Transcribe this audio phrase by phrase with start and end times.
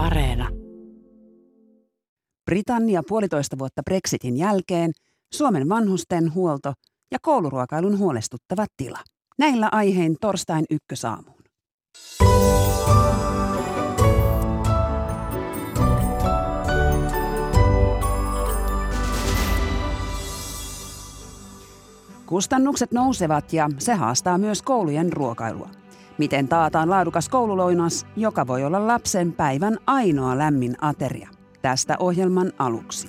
[0.00, 0.48] Areena.
[2.44, 4.92] Britannia puolitoista vuotta Brexitin jälkeen,
[5.32, 6.72] Suomen vanhusten huolto
[7.10, 8.98] ja kouluruokailun huolestuttava tila.
[9.38, 11.42] Näillä aihein torstain ykkösaamuun.
[22.26, 25.70] Kustannukset nousevat ja se haastaa myös koulujen ruokailua.
[26.18, 31.28] Miten taataan laadukas koululoinas, joka voi olla lapsen päivän ainoa lämmin ateria?
[31.62, 33.08] Tästä ohjelman aluksi.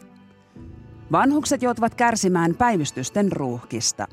[1.11, 4.07] Vanhukset joutuvat kärsimään päivystysten ruuhkista.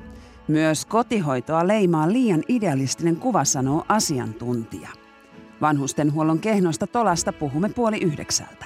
[0.47, 4.89] Myös kotihoitoa leimaa liian idealistinen kuva, sanoo asiantuntija.
[5.61, 8.65] Vanhustenhuollon kehnosta tolasta puhumme puoli yhdeksältä.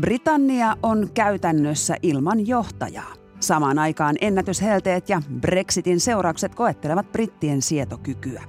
[0.00, 3.12] Britannia on käytännössä ilman johtajaa.
[3.40, 8.42] Samaan aikaan ennätyshelteet ja Brexitin seuraukset koettelevat brittien sietokykyä.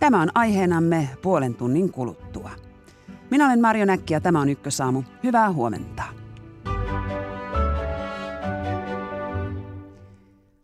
[0.00, 2.50] Tämä on aiheenamme puolen tunnin kuluttua.
[3.30, 5.02] Minä olen Marjo Näkki ja tämä on Ykkösaamu.
[5.22, 6.02] Hyvää huomenta.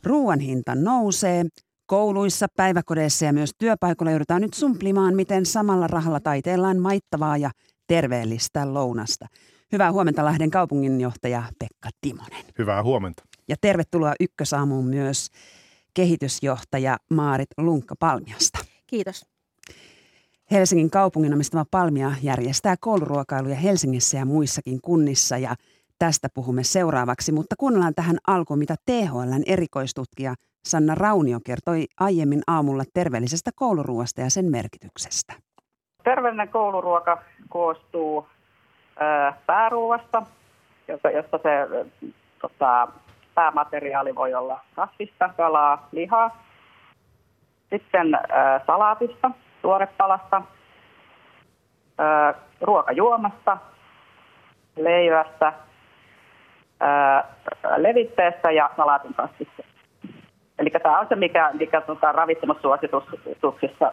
[0.05, 1.45] Ruoan hinta nousee.
[1.87, 7.51] Kouluissa, päiväkodeissa ja myös työpaikoilla joudutaan nyt sumplimaan, miten samalla rahalla taiteellaan maittavaa ja
[7.87, 9.27] terveellistä lounasta.
[9.73, 12.45] Hyvää huomenta Lahden kaupunginjohtaja Pekka Timonen.
[12.59, 13.23] Hyvää huomenta.
[13.49, 15.29] Ja tervetuloa Ykkösaamuun myös
[15.95, 18.72] kehitysjohtaja Maarit Lunkka-Palmiasta.
[18.93, 19.27] Kiitos.
[20.51, 25.55] Helsingin kaupungin omistama Palmia järjestää kouluruokailuja Helsingissä ja muissakin kunnissa ja
[25.99, 30.35] tästä puhumme seuraavaksi, mutta kuunnellaan tähän alkuun, mitä THLn erikoistutkija
[30.69, 35.33] Sanna Raunio kertoi aiemmin aamulla terveellisestä kouluruoasta ja sen merkityksestä.
[36.05, 38.27] Terveellinen kouluruoka koostuu
[38.97, 40.23] ö, pääruoasta,
[41.15, 41.51] josta se
[42.41, 42.89] tota,
[43.35, 46.52] päämateriaali voi olla kasvista, kalaa, lihaa.
[47.73, 48.19] Sitten ö,
[48.67, 49.31] salaatista,
[49.63, 50.43] tuorepalasta,
[52.01, 53.59] ö, ruokajuomasta,
[54.77, 55.53] leivästä,
[56.83, 56.87] ö,
[57.77, 59.63] levitteestä ja salaatin kasvista.
[60.59, 63.93] Eli tämä on se, mikä, mikä tota, ravitsemussuosituksissa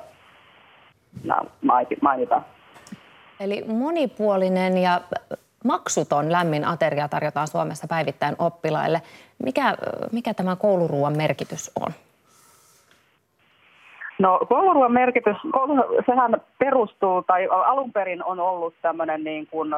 [2.02, 2.46] mainitaan.
[3.40, 5.02] Eli monipuolinen ja
[5.66, 9.02] maksuton lämmin ateria tarjotaan Suomessa päivittäin oppilaille.
[9.44, 9.76] Mikä,
[10.12, 11.94] mikä tämä kouluruuan merkitys on?
[14.20, 15.74] No kouluruoan merkitys, koulu,
[16.06, 19.70] sehän perustuu tai alun perin on ollut tämmöinen niin kuin,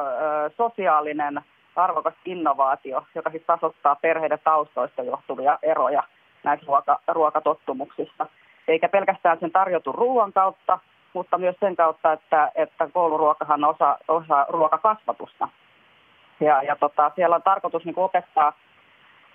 [0.56, 1.40] sosiaalinen
[1.76, 6.02] arvokas innovaatio, joka siis tasoittaa perheiden taustoista johtuvia eroja
[6.44, 8.26] näissä ruoka, ruokatottumuksissa.
[8.68, 10.78] Eikä pelkästään sen tarjotun ruoan kautta,
[11.12, 15.48] mutta myös sen kautta, että, että kouluruokahan on osa, osa ruokakasvatusta.
[16.40, 18.52] Ja, ja tota, siellä on tarkoitus niin opettaa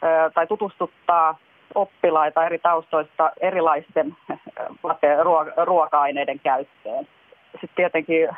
[0.03, 1.37] ö, tai tutustuttaa
[1.75, 4.15] oppilaita eri taustoista erilaisten
[5.65, 7.07] ruoka-aineiden käyttöön.
[7.51, 8.29] Sitten tietenkin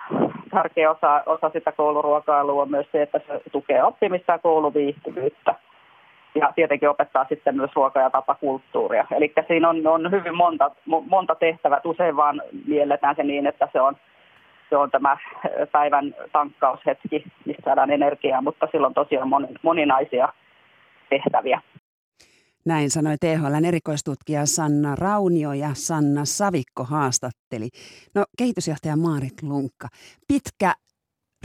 [0.52, 5.56] tärkeä osa, osa sitä kouluruokailua on myös se, että se tukee oppimista ja kouluviihtyvyyttä.
[6.36, 9.06] Ja tietenkin opettaa sitten myös ruoka- ja tapakulttuuria.
[9.12, 11.82] Eli siinä on, on hyvin monta, monta tehtävää.
[11.86, 13.96] Usein vaan mielletään se niin, että se on,
[14.70, 15.18] se on tämä
[15.72, 19.30] päivän tankkaushetki, missä saadaan energiaa, mutta silloin tosiaan
[19.62, 20.30] moninaisia
[21.10, 21.62] tehtäviä.
[22.70, 27.70] Näin sanoi THLn erikoistutkija Sanna Raunio ja Sanna Savikko haastatteli.
[28.16, 29.88] No kehitysjohtaja Maarit Lunkka,
[30.28, 30.76] pitkä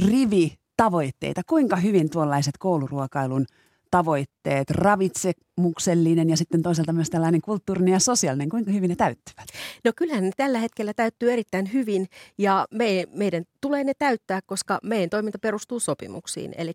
[0.06, 1.42] rivi tavoitteita.
[1.46, 3.46] Kuinka hyvin tuollaiset kouluruokailun
[3.90, 9.48] tavoitteet, ravitsemuksellinen ja sitten toisaalta myös tällainen kulttuurinen ja sosiaalinen, kuinka hyvin ne täyttyvät?
[9.84, 12.06] No kyllähän ne tällä hetkellä täyttyy erittäin hyvin
[12.38, 16.54] ja me, meidän tulee ne täyttää, koska meidän toiminta perustuu sopimuksiin.
[16.58, 16.72] Eli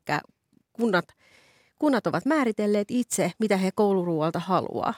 [0.73, 1.05] kunnat–
[1.79, 4.93] Kunnat ovat määritelleet itse, mitä he kouluruualta haluaa.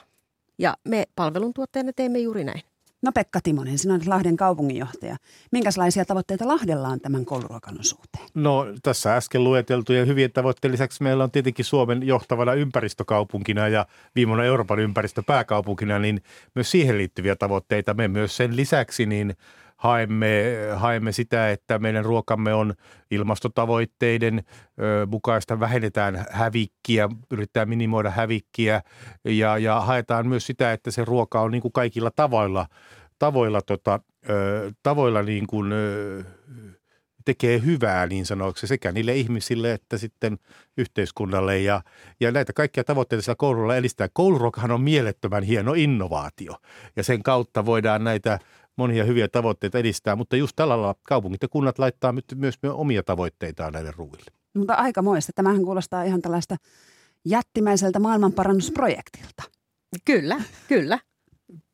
[0.58, 2.62] Ja me palveluntuottajana teemme juuri näin.
[3.02, 5.16] No Pekka Timonen, sinä olet Lahden kaupunginjohtaja.
[5.52, 8.24] Minkälaisia tavoitteita Lahdella on tämän kouluruokailun suhteen?
[8.34, 14.46] No tässä äsken lueteltujen hyvien tavoitteiden lisäksi meillä on tietenkin Suomen johtavana ympäristökaupunkina ja viimeinen
[14.46, 16.22] Euroopan ympäristöpääkaupunkina, niin
[16.54, 17.94] myös siihen liittyviä tavoitteita.
[17.94, 19.36] Me myös sen lisäksi niin
[19.82, 22.74] haemme, haemme sitä, että meidän ruokamme on
[23.10, 24.44] ilmastotavoitteiden
[25.06, 28.82] mukaista, vähennetään hävikkiä, yritetään minimoida hävikkiä
[29.24, 32.66] ja, ja haetaan myös sitä, että se ruoka on niin kuin kaikilla tavoilla,
[33.18, 34.00] tavoilla, tota,
[34.82, 35.72] tavoilla niin kuin,
[37.24, 40.38] tekee hyvää niin sanoksi sekä niille ihmisille että sitten
[40.76, 41.58] yhteiskunnalle.
[41.58, 41.82] Ja,
[42.20, 44.08] ja näitä kaikkia tavoitteita sillä koululla edistää.
[44.12, 46.56] Kouluruokahan on mielettömän hieno innovaatio
[46.96, 48.38] ja sen kautta voidaan näitä–
[48.76, 53.72] monia hyviä tavoitteita edistää, mutta just tällä lailla kaupungit ja kunnat laittaa myös omia tavoitteitaan
[53.72, 54.32] näille ruuille.
[54.54, 55.32] Mutta aika muista.
[55.34, 56.56] Tämähän kuulostaa ihan tällaista
[57.24, 59.42] jättimäiseltä maailmanparannusprojektilta.
[60.04, 60.98] Kyllä, kyllä.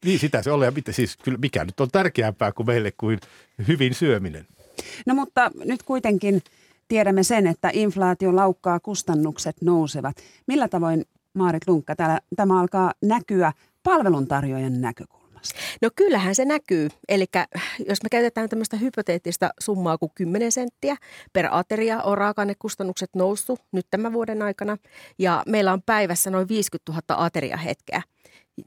[0.05, 0.63] Niin sitä se on.
[0.63, 3.19] Ja siis, kyllä mikä nyt on tärkeämpää kuin meille kuin
[3.69, 4.47] hyvin syöminen.
[5.07, 6.43] No mutta nyt kuitenkin
[6.89, 10.17] tiedämme sen, että inflaatio laukkaa, kustannukset nousevat.
[10.47, 11.05] Millä tavoin,
[11.35, 13.53] Maarit Lunkka, täällä, tämä alkaa näkyä
[13.83, 15.18] palveluntarjoajan näkökulmasta?
[15.83, 16.89] No kyllähän se näkyy.
[17.09, 17.25] Eli
[17.89, 20.97] jos me käytetään tämmöistä hypoteettista summaa kuin 10 senttiä
[21.33, 24.77] per ateria, on raaka-ainekustannukset noussut nyt tämän vuoden aikana.
[25.19, 28.03] Ja meillä on päivässä noin 50 000 ateriahetkeä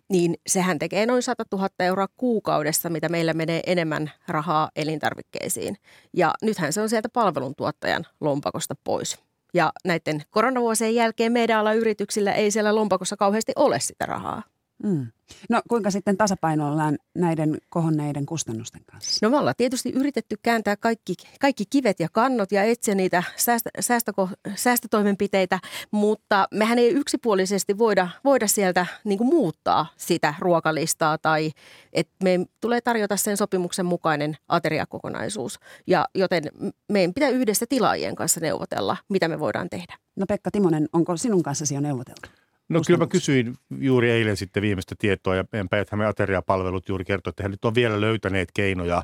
[0.10, 5.78] niin sehän tekee noin 100 000 euroa kuukaudessa, mitä meillä menee enemmän rahaa elintarvikkeisiin.
[6.14, 9.20] Ja nythän se on sieltä palveluntuottajan lompakosta pois.
[9.54, 14.44] Ja näiden koronavuosien jälkeen meidän ala yrityksillä ei siellä lompakossa kauheasti ole sitä rahaa.
[14.84, 15.08] Mm.
[15.50, 19.26] No kuinka sitten tasapainoillaan näiden kohonneiden kustannusten kanssa?
[19.26, 23.70] No me ollaan tietysti yritetty kääntää kaikki, kaikki kivet ja kannot ja etsiä niitä säästö,
[23.80, 25.60] säästöko, säästötoimenpiteitä,
[25.92, 31.52] mutta mehän ei yksipuolisesti voida, voida sieltä niin kuin muuttaa sitä ruokalistaa tai
[31.94, 35.60] että me tulee tarjota sen sopimuksen mukainen ateriakokonaisuus.
[35.88, 36.44] Ja joten
[36.92, 39.98] meidän pitää yhdessä tilaajien kanssa neuvotella, mitä me voidaan tehdä.
[40.16, 42.41] No Pekka Timonen, onko sinun kanssasi jo neuvoteltu?
[42.72, 47.32] No kyllä mä kysyin juuri eilen sitten viimeistä tietoa ja meidän päijät ateriapalvelut juuri kertoi,
[47.32, 49.04] että he nyt on vielä löytäneet keinoja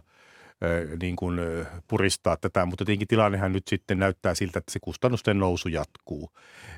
[1.01, 1.39] niin kuin
[1.87, 6.29] puristaa tätä, mutta tietenkin tilannehan nyt sitten näyttää siltä, että se kustannusten nousu jatkuu.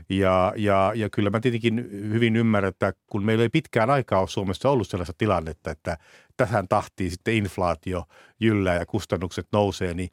[0.09, 4.27] Ja, ja, ja kyllä mä tietenkin hyvin ymmärrän, että kun meillä ei pitkään aikaa ole
[4.27, 5.97] Suomessa ollut sellaista tilannetta, että
[6.37, 8.03] tähän tahtiin sitten inflaatio
[8.39, 10.09] jyllää ja kustannukset nousee, niin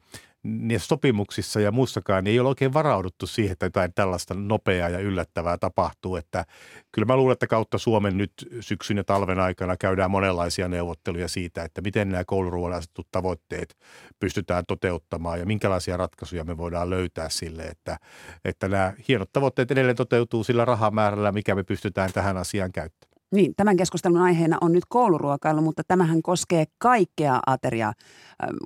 [0.47, 4.99] niissä sopimuksissa ja muissakaan niin ei ole oikein varauduttu siihen, että jotain tällaista nopeaa ja
[4.99, 6.15] yllättävää tapahtuu.
[6.15, 6.45] Että
[6.91, 11.63] kyllä mä luulen, että kautta Suomen nyt syksyn ja talven aikana käydään monenlaisia neuvotteluja siitä,
[11.63, 13.77] että miten nämä kouluruoan asetetut tavoitteet
[14.19, 17.97] pystytään toteuttamaan ja minkälaisia ratkaisuja me voidaan löytää sille, että,
[18.45, 23.06] että nämä hienot tavoitteet edelleen toteutuu sillä rahamäärällä, mikä me pystytään tähän asiaan käyttämään.
[23.31, 27.93] Niin, tämän keskustelun aiheena on nyt kouluruokailu, mutta tämähän koskee kaikkea ateria,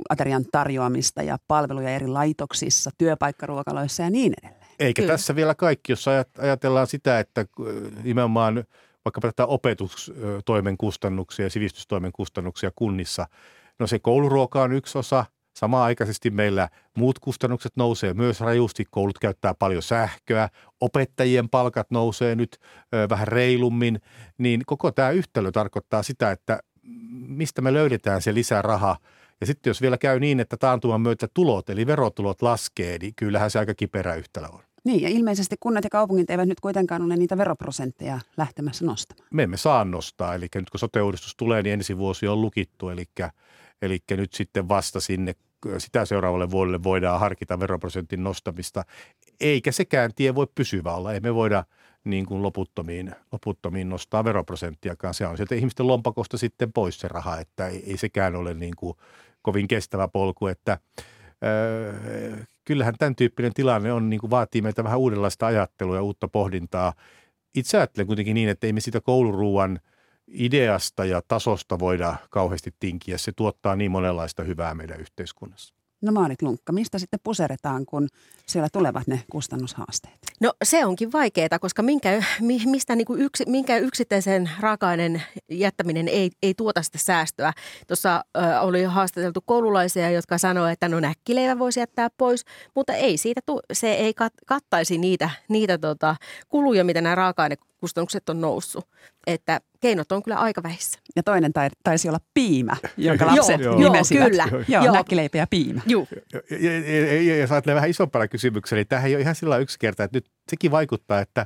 [0.09, 4.67] aterian tarjoamista ja palveluja eri laitoksissa, työpaikkaruokaloissa ja niin edelleen.
[4.79, 5.13] Eikä Kyllä.
[5.13, 6.05] tässä vielä kaikki, jos
[6.37, 7.45] ajatellaan sitä, että
[8.03, 8.63] nimenomaan
[9.05, 13.27] vaikkapa tätä opetustoimen kustannuksia ja sivistystoimen kustannuksia kunnissa,
[13.79, 15.25] no se kouluruoka on yksi osa–
[15.61, 20.49] Samaaikaisesti meillä muut kustannukset nousee myös rajusti, koulut käyttää paljon sähköä,
[20.79, 22.57] opettajien palkat nousee nyt
[22.93, 24.01] ö, vähän reilummin,
[24.37, 26.59] niin koko tämä yhtälö tarkoittaa sitä, että
[27.27, 28.97] mistä me löydetään se lisää raha.
[29.41, 33.51] Ja sitten jos vielä käy niin, että taantuman myötä tulot, eli verotulot laskee, niin kyllähän
[33.51, 34.59] se aika kiperä yhtälö on.
[34.83, 39.27] Niin, ja ilmeisesti kunnat ja kaupungit eivät nyt kuitenkaan ole niitä veroprosentteja lähtemässä nostamaan.
[39.33, 40.99] Me emme saa nostaa, eli nyt kun sote
[41.37, 43.05] tulee, niin ensi vuosi on lukittu, eli,
[43.81, 45.35] eli nyt sitten vasta sinne
[45.77, 48.83] sitä seuraavalle vuodelle voidaan harkita veroprosentin nostamista,
[49.39, 51.13] eikä sekään tie voi pysyvä olla.
[51.13, 51.63] Ei me voida
[52.03, 55.13] niin kuin loputtomiin, loputtomiin nostaa veroprosenttiakaan.
[55.13, 58.75] Se on sieltä ihmisten lompakosta sitten pois se raha, että ei, ei sekään ole niin
[58.75, 58.97] kuin
[59.41, 60.77] kovin kestävä polku, että
[61.43, 62.35] öö,
[62.65, 66.93] kyllähän tämän tyyppinen tilanne on, niin kuin vaatii meitä vähän uudenlaista ajattelua ja uutta pohdintaa.
[67.55, 69.79] Itse ajattelen kuitenkin niin, että ei me sitä kouluruuan–
[70.33, 73.17] ideasta ja tasosta voida kauheasti tinkiä.
[73.17, 75.73] Se tuottaa niin monenlaista hyvää meidän yhteiskunnassa.
[76.01, 78.07] No Maarit Lunkka, mistä sitten puseretaan, kun
[78.47, 80.17] siellä tulevat ne kustannushaasteet?
[80.39, 82.23] No se onkin vaikeaa, koska minkä,
[82.65, 87.53] mistä niin kuin yksi, minkä yksittäisen raaka-aineen jättäminen ei, ei tuota sitä säästöä.
[87.87, 92.45] Tuossa ö, oli haastateltu koululaisia, jotka sanoivat, että no näkkileivä voisi jättää pois,
[92.75, 96.15] mutta ei siitä, tu, se ei kat, kattaisi niitä, niitä tota,
[96.50, 97.15] kuluja, mitä nämä
[97.81, 98.88] raaka-ainekustannukset on noussut.
[99.27, 101.00] Että keinot on kyllä aika vähissä.
[101.15, 101.51] Ja toinen
[101.83, 104.29] taisi olla piimä, jonka lapset joo, nimesivät.
[104.29, 104.47] Kyllä.
[104.67, 104.93] Joo, joo.
[104.93, 105.81] näkkileipä ja piimä.
[105.85, 106.07] Joo.
[106.33, 109.57] Ja, ja, ja, ja, jos ajattelee vähän isompana kysymyksellä, niin tämähän ei ole ihan sillä
[109.57, 111.45] yksinkertaista, että nyt sekin vaikuttaa, että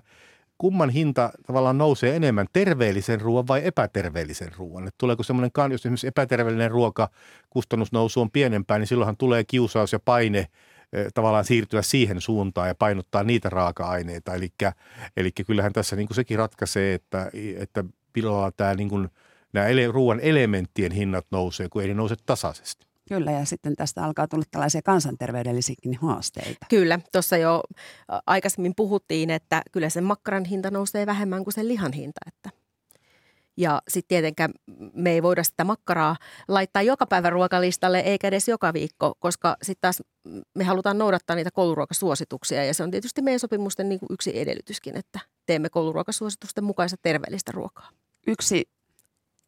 [0.58, 4.88] kumman hinta tavallaan nousee enemmän, terveellisen ruoan vai epäterveellisen ruoan?
[4.88, 7.10] Että tuleeko semmoinen, jos esimerkiksi epäterveellinen ruoka,
[7.50, 10.48] kustannusnousu on pienempää, niin silloinhan tulee kiusaus ja paine
[11.14, 14.34] tavallaan siirtyä siihen suuntaan ja painottaa niitä raaka-aineita.
[14.34, 14.50] Eli,
[15.18, 17.84] eli kyllähän tässä niin kuin sekin ratkaisee, että, että
[18.14, 19.10] pilalla tämä niin kuin,
[19.54, 22.86] nämä ele, ruoan elementtien hinnat nousee, kun ei ne nouse tasaisesti.
[23.10, 26.66] Kyllä, ja sitten tästä alkaa tulla tällaisia kansanterveydellisiäkin haasteita.
[26.70, 27.64] Kyllä, tuossa jo
[28.28, 32.20] aikaisemmin puhuttiin, että kyllä sen makkaran hinta nousee vähemmän kuin sen lihan hinta.
[32.28, 32.65] Että.
[33.58, 34.52] Ja sitten tietenkään
[34.94, 36.16] me ei voida sitä makkaraa
[36.48, 40.04] laittaa joka päivä ruokalistalle eikä edes joka viikko, koska sitten taas
[40.56, 44.98] me halutaan noudattaa niitä kouluruokasuosituksia ja se on tietysti meidän sopimusten niin kuin yksi edellytyskin,
[44.98, 47.90] että teemme kouluruokasuositusten mukaista terveellistä ruokaa.
[48.28, 48.70] Yksi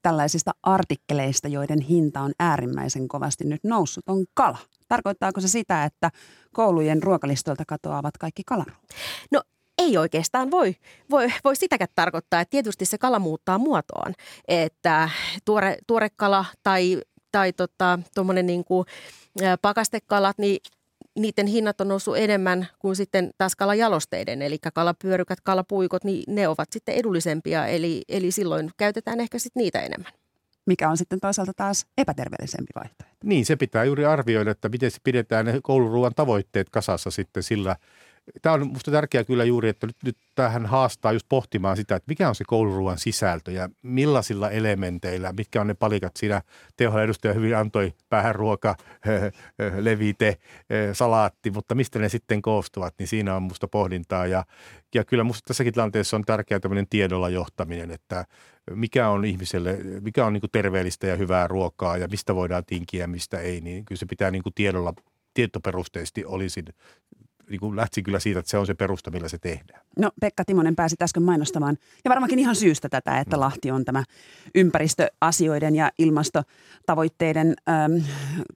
[0.01, 4.57] tällaisista artikkeleista, joiden hinta on äärimmäisen kovasti nyt noussut, on kala.
[4.87, 6.11] Tarkoittaako se sitä, että
[6.53, 8.87] koulujen ruokalistoilta katoavat kaikki kalaruot?
[9.31, 9.41] No
[9.77, 10.75] ei oikeastaan voi,
[11.09, 14.13] voi, voi sitäkään tarkoittaa, että tietysti se kala muuttaa muotoaan,
[14.47, 15.09] että
[15.45, 17.99] tuore, tuore kala tai, tai tota,
[18.43, 18.85] niin kuin,
[19.61, 20.57] pakastekalat, niin
[21.19, 26.67] niiden hinnat on noussut enemmän kuin sitten taas kalajalosteiden, eli kalapyörykät, kalapuikot, niin ne ovat
[26.71, 30.11] sitten edullisempia, eli, eli silloin käytetään ehkä sitten niitä enemmän.
[30.65, 33.15] Mikä on sitten toisaalta taas epäterveellisempi vaihtoehto.
[33.23, 37.75] Niin, se pitää juuri arvioida, että miten se pidetään ne kouluruuan tavoitteet kasassa sitten sillä
[38.41, 42.09] Tämä on minusta tärkeää kyllä juuri, että nyt, nyt tähän haastaa just pohtimaan sitä, että
[42.09, 46.41] mikä on se kouluruuan sisältö ja millaisilla elementeillä, mitkä on ne palikat siinä.
[46.77, 48.75] Teholla edustaja hyvin antoi päähän ruoka,
[49.79, 50.37] levite,
[50.93, 54.27] salaatti, mutta mistä ne sitten koostuvat, niin siinä on minusta pohdintaa.
[54.27, 54.43] Ja,
[54.95, 58.25] ja kyllä minusta tässäkin tilanteessa on tärkeää tämmöinen tiedolla johtaminen, että
[58.71, 63.07] mikä on ihmiselle, mikä on niin terveellistä ja hyvää ruokaa ja mistä voidaan tinkiä ja
[63.07, 64.93] mistä ei, niin kyllä se pitää niin tiedolla
[65.33, 66.65] tietoperusteisesti olisin
[67.49, 69.81] niin kuin lähti kyllä siitä, että se on se perusta, millä se tehdään.
[69.99, 73.39] No Pekka Timonen pääsi äsken mainostamaan, ja varmaankin ihan syystä tätä, että mm.
[73.39, 74.03] Lahti on tämä
[74.55, 77.91] ympäristöasioiden ja ilmastotavoitteiden ähm,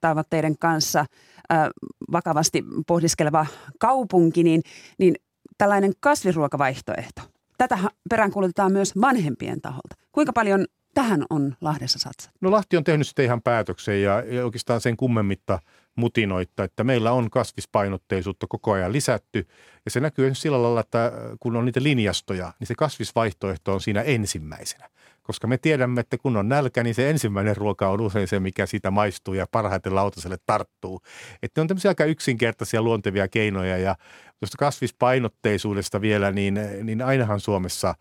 [0.02, 1.70] tavoitteiden kanssa äh,
[2.12, 3.46] vakavasti pohdiskeleva
[3.80, 4.62] kaupunki, niin,
[4.98, 5.16] niin
[5.58, 7.22] tällainen kasvisruokavaihtoehto.
[7.58, 7.78] Tätä
[8.10, 9.96] peräänkuulutetaan myös vanhempien taholta.
[10.12, 12.38] Kuinka paljon tähän on Lahdessa satsattu?
[12.42, 15.60] No Lahti on tehnyt sitten ihan päätöksen ja, ja oikeastaan sen kummemmitta–
[15.96, 19.48] mutinoitta, että meillä on kasvispainotteisuutta koko ajan lisätty.
[19.86, 24.02] Ja se näkyy sillä lailla, että kun on niitä linjastoja, niin se kasvisvaihtoehto on siinä
[24.02, 24.90] ensimmäisenä.
[25.24, 28.66] Koska me tiedämme, että kun on nälkä, niin se ensimmäinen ruoka on usein se, mikä
[28.66, 31.02] siitä maistuu ja parhaiten lautaselle tarttuu.
[31.44, 33.96] Että ne on tämmöisiä aika yksinkertaisia luontevia keinoja ja
[34.40, 37.96] tuosta kasvispainotteisuudesta vielä, niin, niin ainahan Suomessa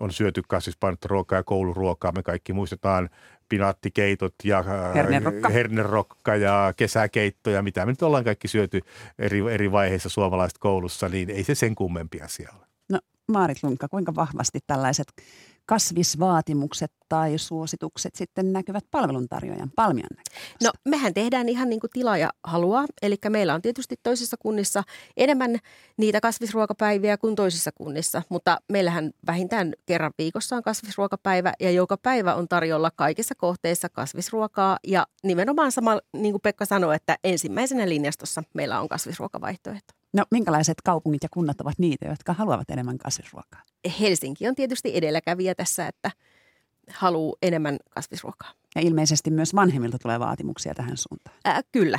[0.00, 2.12] on syöty kasvispainotteista ruokaa ja kouluruokaa.
[2.12, 3.08] Me kaikki muistetaan
[3.52, 5.48] spinaattikeitot ja äh, hernerokka.
[5.48, 8.80] hernerokka ja kesäkeittoja, mitä me nyt ollaan kaikki syöty
[9.18, 12.66] eri, eri vaiheissa suomalaiset koulussa, niin ei se sen kummempi asia ole.
[12.88, 12.98] No
[13.32, 15.06] Maarit Lunkka, kuinka vahvasti tällaiset
[15.66, 20.08] kasvisvaatimukset tai suositukset sitten näkyvät palveluntarjoajan palmion
[20.62, 24.82] No mehän tehdään ihan niin kuin tilaaja haluaa, eli meillä on tietysti toisissa kunnissa
[25.16, 25.58] enemmän
[25.96, 32.34] niitä kasvisruokapäiviä kuin toisissa kunnissa, mutta meillähän vähintään kerran viikossa on kasvisruokapäivä ja joka päivä
[32.34, 34.78] on tarjolla kaikissa kohteissa kasvisruokaa.
[34.86, 40.01] Ja nimenomaan sama niin kuin Pekka sanoi, että ensimmäisenä linjastossa meillä on kasvisruokavaihtoehto.
[40.12, 43.62] No minkälaiset kaupungit ja kunnat ovat niitä, jotka haluavat enemmän kasvisruokaa?
[44.00, 46.10] Helsinki on tietysti edelläkävijä tässä, että
[46.90, 48.52] haluaa enemmän kasvisruokaa.
[48.74, 51.36] Ja ilmeisesti myös vanhemmilta tulee vaatimuksia tähän suuntaan.
[51.44, 51.98] Ää, kyllä.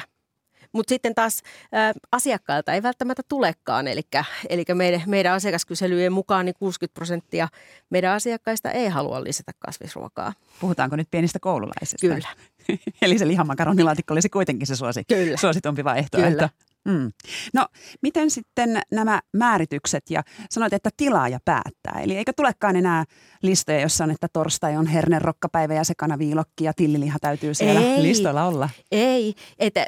[0.71, 1.41] Mutta sitten taas
[1.73, 3.87] ä, asiakkailta ei välttämättä tulekaan.
[3.87, 4.01] Eli,
[4.49, 7.47] eli meidän, meidän asiakaskyselyjen mukaan niin 60 prosenttia
[7.89, 10.33] meidän asiakkaista ei halua lisätä kasvisruokaa.
[10.59, 12.07] Puhutaanko nyt pienistä koululaisista?
[12.07, 12.27] Kyllä.
[13.01, 15.37] Eli se lihamakaronilaattikko olisi kuitenkin se suosi, Kyllä.
[15.37, 16.29] suositumpi vaihtoehto.
[16.29, 16.49] Kyllä.
[16.85, 17.11] Mm.
[17.53, 17.67] No,
[18.01, 22.01] miten sitten nämä määritykset ja sanoit, että tilaaja päättää.
[22.01, 23.05] Eli eikö tulekaan enää
[23.41, 28.03] listoja, jossa on, että torstai on hernerokkapäivä ja se kanaviilokki ja tilliliha täytyy siellä ei,
[28.03, 28.69] listoilla olla?
[28.91, 29.85] Ei, että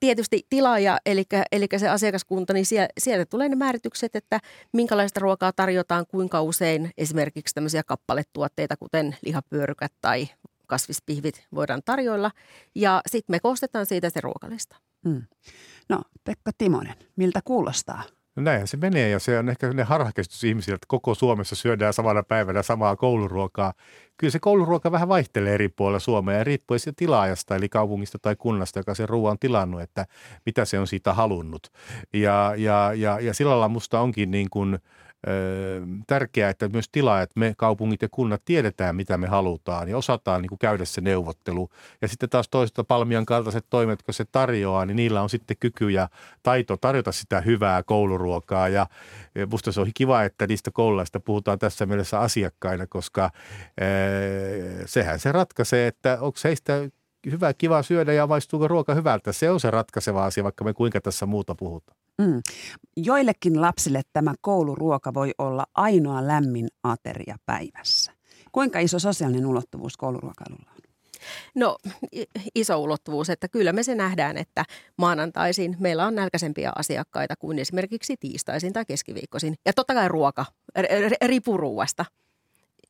[0.00, 4.40] tietysti tilaaja, eli, eli se asiakaskunta, niin siellä, sieltä tulee ne määritykset, että
[4.72, 10.28] minkälaista ruokaa tarjotaan, kuinka usein esimerkiksi tämmöisiä kappaletuotteita, kuten lihapyörykät tai
[10.66, 12.30] kasvispihvit voidaan tarjoilla.
[12.74, 14.76] Ja sitten me koostetaan siitä se ruokalista.
[15.04, 15.22] Mm.
[15.88, 18.02] No Pekka Timonen, miltä kuulostaa?
[18.36, 21.92] No näinhän se menee ja se on ehkä ne harhakäsitys ihmisillä, että koko Suomessa syödään
[21.92, 23.72] samana päivänä samaa kouluruokaa.
[24.16, 28.36] Kyllä se kouluruoka vähän vaihtelee eri puolilla Suomea ja riippuu siitä tilaajasta eli kaupungista tai
[28.36, 30.06] kunnasta, joka sen ruoan on tilannut, että
[30.46, 31.72] mitä se on siitä halunnut.
[32.12, 34.78] Ja, ja, ja, ja sillä lailla musta onkin niin kuin–
[36.06, 40.48] tärkeää, että myös tilaajat, me kaupungit ja kunnat tiedetään, mitä me halutaan ja osataan niin
[40.48, 41.68] kuin käydä se neuvottelu.
[42.02, 45.90] Ja sitten taas toisaalta Palmian kaltaiset toimet, kun se tarjoaa, niin niillä on sitten kyky
[45.90, 46.08] ja
[46.42, 48.68] taito tarjota sitä hyvää kouluruokaa.
[48.68, 48.86] Ja
[49.50, 53.30] musta se on kiva, että niistä koululaista puhutaan tässä mielessä asiakkaina, koska
[54.86, 56.72] sehän se ratkaisee, että onko heistä
[57.30, 59.32] hyvä, kiva syödä ja maistuuko ruoka hyvältä.
[59.32, 62.03] Se on se ratkaiseva asia, vaikka me kuinka tässä muuta puhutaan.
[62.18, 62.42] Mm.
[62.96, 68.12] Joillekin lapsille tämä kouluruoka voi olla ainoa lämmin ateria päivässä.
[68.52, 70.74] Kuinka iso sosiaalinen ulottuvuus kouluruokailulla on?
[71.54, 71.76] No
[72.54, 74.64] iso ulottuvuus, että kyllä me se nähdään, että
[74.96, 79.54] maanantaisin meillä on nälkäisempiä asiakkaita kuin esimerkiksi tiistaisin tai keskiviikkoisin.
[79.66, 80.46] Ja totta kai ruoka,
[81.24, 82.04] riippuu ruuasta.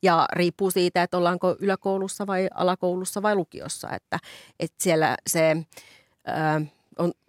[0.02, 3.90] Ja riippuu siitä, että ollaanko yläkoulussa vai alakoulussa vai lukiossa.
[3.90, 4.18] Että,
[4.60, 5.56] että siellä se
[6.28, 6.68] ö, on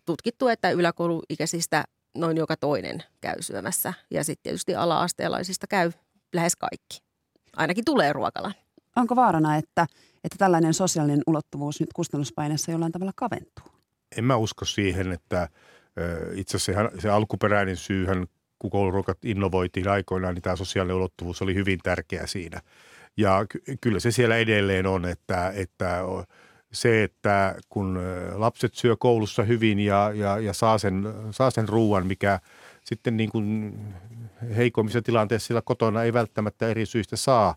[0.05, 1.83] tutkittu, että yläkouluikäisistä
[2.17, 3.93] noin joka toinen käy syömässä.
[4.11, 5.91] Ja sitten tietysti ala-asteelaisista käy
[6.33, 6.99] lähes kaikki.
[7.55, 8.51] Ainakin tulee ruokala.
[8.95, 9.87] Onko vaarana, että,
[10.23, 13.65] että tällainen sosiaalinen ulottuvuus nyt kustannuspaineessa jollain tavalla kaventuu?
[14.17, 15.49] En mä usko siihen, että
[16.33, 18.27] itse asiassa se, se alkuperäinen syyhän,
[18.59, 22.61] kun kouluruokat innovoitiin aikoinaan, niin tämä sosiaalinen ulottuvuus oli hyvin tärkeä siinä.
[23.17, 26.01] Ja ky- kyllä se siellä edelleen on, että, että
[26.75, 27.99] se, että kun
[28.33, 32.39] lapset syö koulussa hyvin ja, ja, ja saa, sen, saa sen ruuan, mikä
[32.83, 33.73] sitten niin kuin
[34.55, 37.55] heikommissa tilanteissa sillä kotona ei välttämättä eri syistä saa,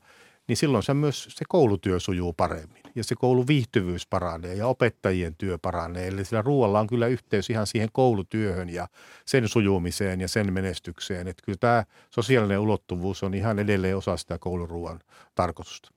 [0.48, 5.34] niin silloin se myös se koulutyö sujuu paremmin ja se koulun viihtyvyys paranee ja opettajien
[5.36, 6.08] työ paranee.
[6.08, 8.88] Eli sillä ruoalla on kyllä yhteys ihan siihen koulutyöhön ja
[9.24, 11.28] sen sujumiseen ja sen menestykseen.
[11.28, 15.00] Että kyllä tämä sosiaalinen ulottuvuus on ihan edelleen osa sitä kouluruuan
[15.34, 15.90] tarkoitusta.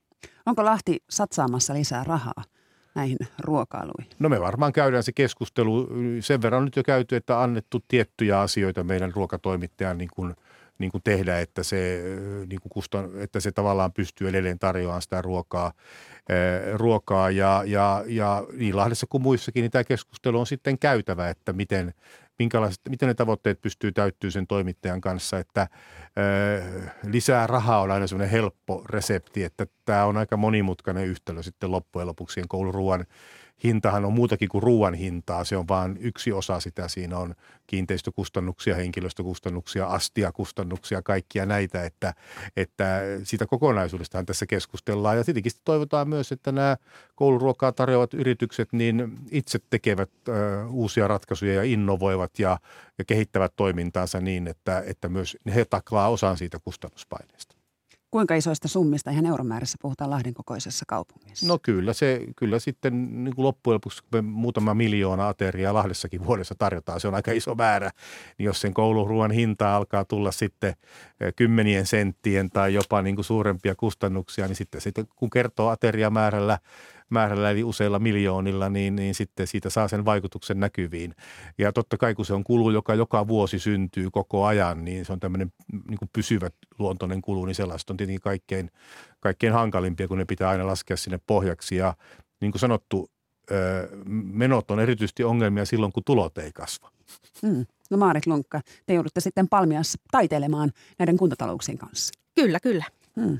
[0.46, 2.44] Onko Lahti satsaamassa lisää rahaa
[2.94, 4.10] näihin ruokailuihin?
[4.18, 5.88] No me varmaan käydään se keskustelu.
[6.20, 10.34] Sen verran nyt jo käyty, että annettu tiettyjä asioita meidän ruokatoimittajan niin kuin,
[10.78, 12.02] niin kuin tehdä, että se,
[12.50, 15.72] niin kuin kustan, että se tavallaan pystyy edelleen tarjoamaan sitä ruokaa.
[16.74, 21.52] ruokaa ja, ja, ja niin Lahdessa kuin muissakin, niin tämä keskustelu on sitten käytävä, että
[21.52, 21.94] miten,
[22.38, 25.68] minkälaiset, miten ne tavoitteet pystyy täyttyä sen toimittajan kanssa, että
[26.18, 26.62] ö,
[27.06, 32.08] lisää rahaa on aina semmoinen helppo resepti, että tämä on aika monimutkainen yhtälö sitten loppujen
[32.08, 33.06] lopuksi kouluruuan
[33.64, 35.44] hintahan on muutakin kuin ruoan hintaa.
[35.44, 36.88] Se on vain yksi osa sitä.
[36.88, 37.34] Siinä on
[37.66, 42.14] kiinteistökustannuksia, henkilöstökustannuksia, astiakustannuksia, kaikkia näitä, että,
[42.56, 45.16] että siitä kokonaisuudestahan tässä keskustellaan.
[45.16, 46.76] Ja tietenkin toivotaan myös, että nämä
[47.14, 50.32] kouluruokaa tarjoavat yritykset niin itse tekevät ö,
[50.66, 52.58] uusia ratkaisuja ja innovoivat ja,
[52.98, 57.61] ja kehittävät toimintaansa niin, että, että myös he taklaa osan siitä kustannuspaineesta.
[58.12, 61.46] Kuinka isoista summista ihan euromäärässä puhutaan Lahden kokoisessa kaupungissa?
[61.46, 66.26] No kyllä, se, kyllä sitten niin kuin loppujen lopuksi, kun me muutama miljoona ateriaa Lahdessakin
[66.26, 67.90] vuodessa tarjotaan, se on aika iso määrä.
[68.38, 70.74] Niin jos sen kouluruoan hinta alkaa tulla sitten
[71.20, 76.58] eh, kymmenien senttien tai jopa niin kuin suurempia kustannuksia, niin sitten, sitten kun kertoo ateriamäärällä
[77.12, 81.14] määrällä eli useilla miljoonilla, niin, niin sitten siitä saa sen vaikutuksen näkyviin.
[81.58, 85.12] Ja totta kai kun se on kulu, joka joka vuosi syntyy koko ajan, niin se
[85.12, 85.52] on tämmöinen
[85.88, 88.70] niin kuin pysyvä luontoinen kulu, niin sellaista on tietenkin kaikkein,
[89.20, 91.76] kaikkein hankalimpia, kun ne pitää aina laskea sinne pohjaksi.
[91.76, 91.94] Ja
[92.40, 93.10] niin kuin sanottu,
[94.32, 96.90] menot on erityisesti ongelmia silloin, kun tulot ei kasva.
[97.42, 97.66] Mm.
[97.90, 102.12] No Maarit Lunkka, te joudutte sitten Palmiassa taiteilemaan näiden kuntatalouksien kanssa.
[102.34, 102.84] Kyllä, kyllä.
[103.16, 103.38] Mm.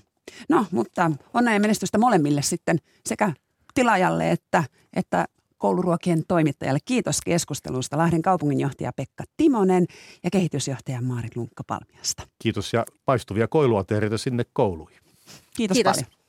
[0.48, 3.32] No, mutta onnea ja menestystä molemmille sitten sekä
[3.74, 5.26] tilaajalle että, että
[5.58, 6.78] kouluruokien toimittajalle.
[6.84, 9.86] Kiitos keskustelusta Lahden kaupunginjohtaja Pekka Timonen
[10.24, 12.22] ja kehitysjohtaja Maarit Lunkka Palmiasta.
[12.38, 15.00] Kiitos ja paistuvia koiluatereita sinne kouluihin.
[15.56, 15.96] Kiitos, Kiitos.
[15.96, 16.22] paljon.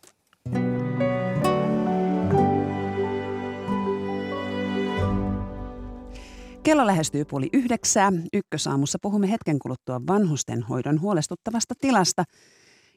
[6.63, 8.11] Kello lähestyy puoli yhdeksää.
[8.33, 12.23] Ykkösaamussa puhumme hetken kuluttua vanhustenhoidon huolestuttavasta tilasta–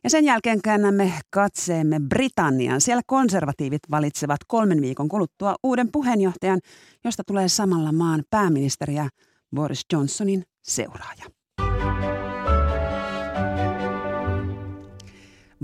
[0.05, 2.81] ja sen jälkeen käännämme katseemme Britanniaan.
[2.81, 6.61] Siellä konservatiivit valitsevat kolmen viikon kuluttua uuden puheenjohtajan,
[7.05, 9.09] josta tulee samalla maan pääministeriä
[9.55, 11.25] Boris Johnsonin seuraaja.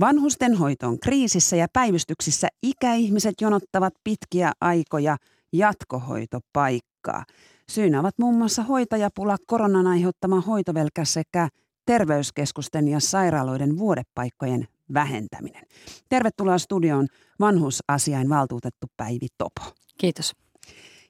[0.01, 5.17] Vanhusten hoito on kriisissä ja päivystyksissä ikäihmiset jonottavat pitkiä aikoja
[5.53, 7.25] jatkohoitopaikkaa.
[7.71, 11.49] Syynä ovat muun muassa hoitajapula, koronan aiheuttama hoitovelkä sekä
[11.87, 15.63] terveyskeskusten ja sairaaloiden vuodepaikkojen vähentäminen.
[16.09, 17.07] Tervetuloa studioon
[17.41, 19.63] vanhusasiain valtuutettu Päivi Topo.
[19.99, 20.33] Kiitos.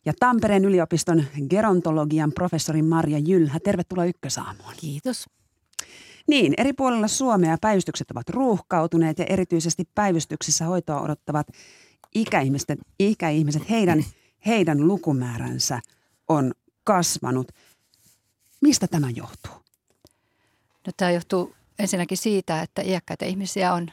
[0.05, 4.75] Ja Tampereen yliopiston gerontologian professori Marja Jylhä, tervetuloa Ykkösaamuun.
[4.81, 5.27] Kiitos.
[6.29, 11.47] Niin, eri puolilla Suomea päivystykset ovat ruuhkautuneet ja erityisesti päivystyksissä hoitoa odottavat
[12.15, 14.05] ikäihmiset, ikäihmiset heidän,
[14.47, 15.81] heidän lukumääränsä
[16.29, 16.53] on
[16.85, 17.49] kasvanut.
[18.61, 19.63] Mistä tämä johtuu?
[20.87, 23.91] No, tämä johtuu ensinnäkin siitä, että iäkkäitä ihmisiä on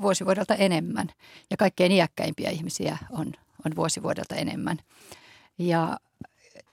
[0.00, 1.08] vuosivuodelta enemmän
[1.50, 3.32] ja kaikkein iäkkäimpiä ihmisiä on,
[3.66, 4.78] on vuosivuodelta enemmän.
[5.58, 5.98] Ja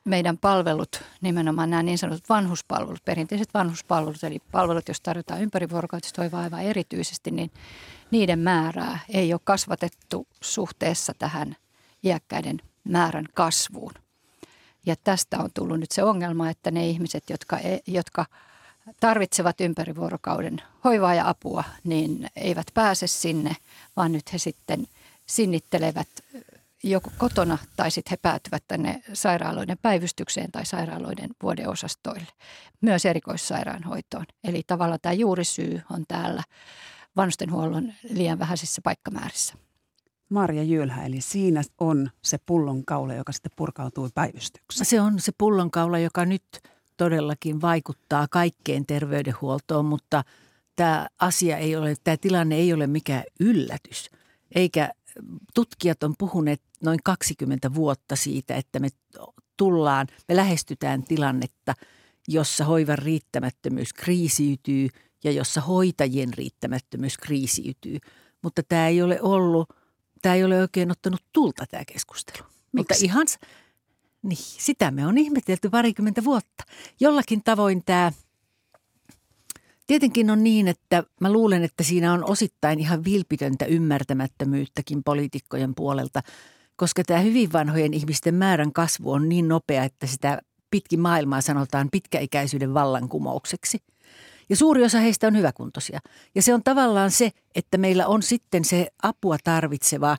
[0.04, 6.42] meidän palvelut, nimenomaan nämä niin sanotut vanhuspalvelut, perinteiset vanhuspalvelut, eli palvelut, jos tarjotaan ympärivuorokautista hoivaa
[6.42, 7.52] aivan erityisesti, niin
[8.12, 11.56] niiden määrää ei ole kasvatettu suhteessa tähän
[12.04, 13.94] iäkkäiden määrän kasvuun.
[14.86, 18.26] Ja tästä on tullut nyt se ongelma, että ne ihmiset, jotka, e, jotka–
[19.00, 23.56] tarvitsevat ympärivuorokauden hoivaa ja apua, niin eivät pääse sinne,
[23.96, 24.88] vaan nyt he sitten
[25.26, 26.08] sinnittelevät
[26.84, 32.28] joko kotona tai sitten he päätyvät tänne sairaaloiden päivystykseen tai sairaaloiden vuodeosastoille,
[32.82, 34.26] myös erikoissairaanhoitoon.
[34.44, 36.44] Eli tavallaan tämä juurisyy on täällä
[37.16, 39.54] vanhustenhuollon liian vähäisissä paikkamäärissä.
[40.30, 44.86] Marja Jylhä, eli siinä on se pullonkaula, joka sitten purkautuu päivystykseen.
[44.86, 46.44] Se on se pullonkaula, joka nyt–
[46.98, 50.24] todellakin vaikuttaa kaikkeen terveydenhuoltoon, mutta
[50.76, 54.10] tämä asia ei ole, tämä tilanne ei ole mikään yllätys.
[54.56, 54.92] Eikä
[55.54, 58.90] tutkijat on puhuneet noin 20 vuotta siitä, että me
[59.58, 61.74] tullaan, me lähestytään tilannetta,
[62.28, 64.90] jossa hoivan riittämättömyys kriisiytyy
[65.24, 67.98] ja jossa hoitajien riittämättömyys kriisiytyy.
[68.42, 69.70] Mutta tämä ei ole ollut,
[70.22, 72.44] tämä ei ole oikein ottanut tulta tämä keskustelu.
[72.44, 72.72] Miksi?
[72.72, 73.28] Mutta ihan,
[74.28, 76.64] niin sitä me on ihmetelty parikymmentä vuotta.
[77.00, 78.12] Jollakin tavoin tämä,
[79.88, 86.22] tietenkin on niin, että mä luulen, että siinä on osittain ihan vilpitöntä ymmärtämättömyyttäkin poliitikkojen puolelta,
[86.76, 91.90] koska tämä hyvin vanhojen ihmisten määrän kasvu on niin nopea, että sitä pitkin maailmaa sanotaan
[91.92, 93.80] pitkäikäisyyden vallankumoukseksi–
[94.50, 96.00] ja suuri osa heistä on hyväkuntoisia.
[96.36, 100.18] Ja se on tavallaan se, että meillä on sitten se apua tarvitseva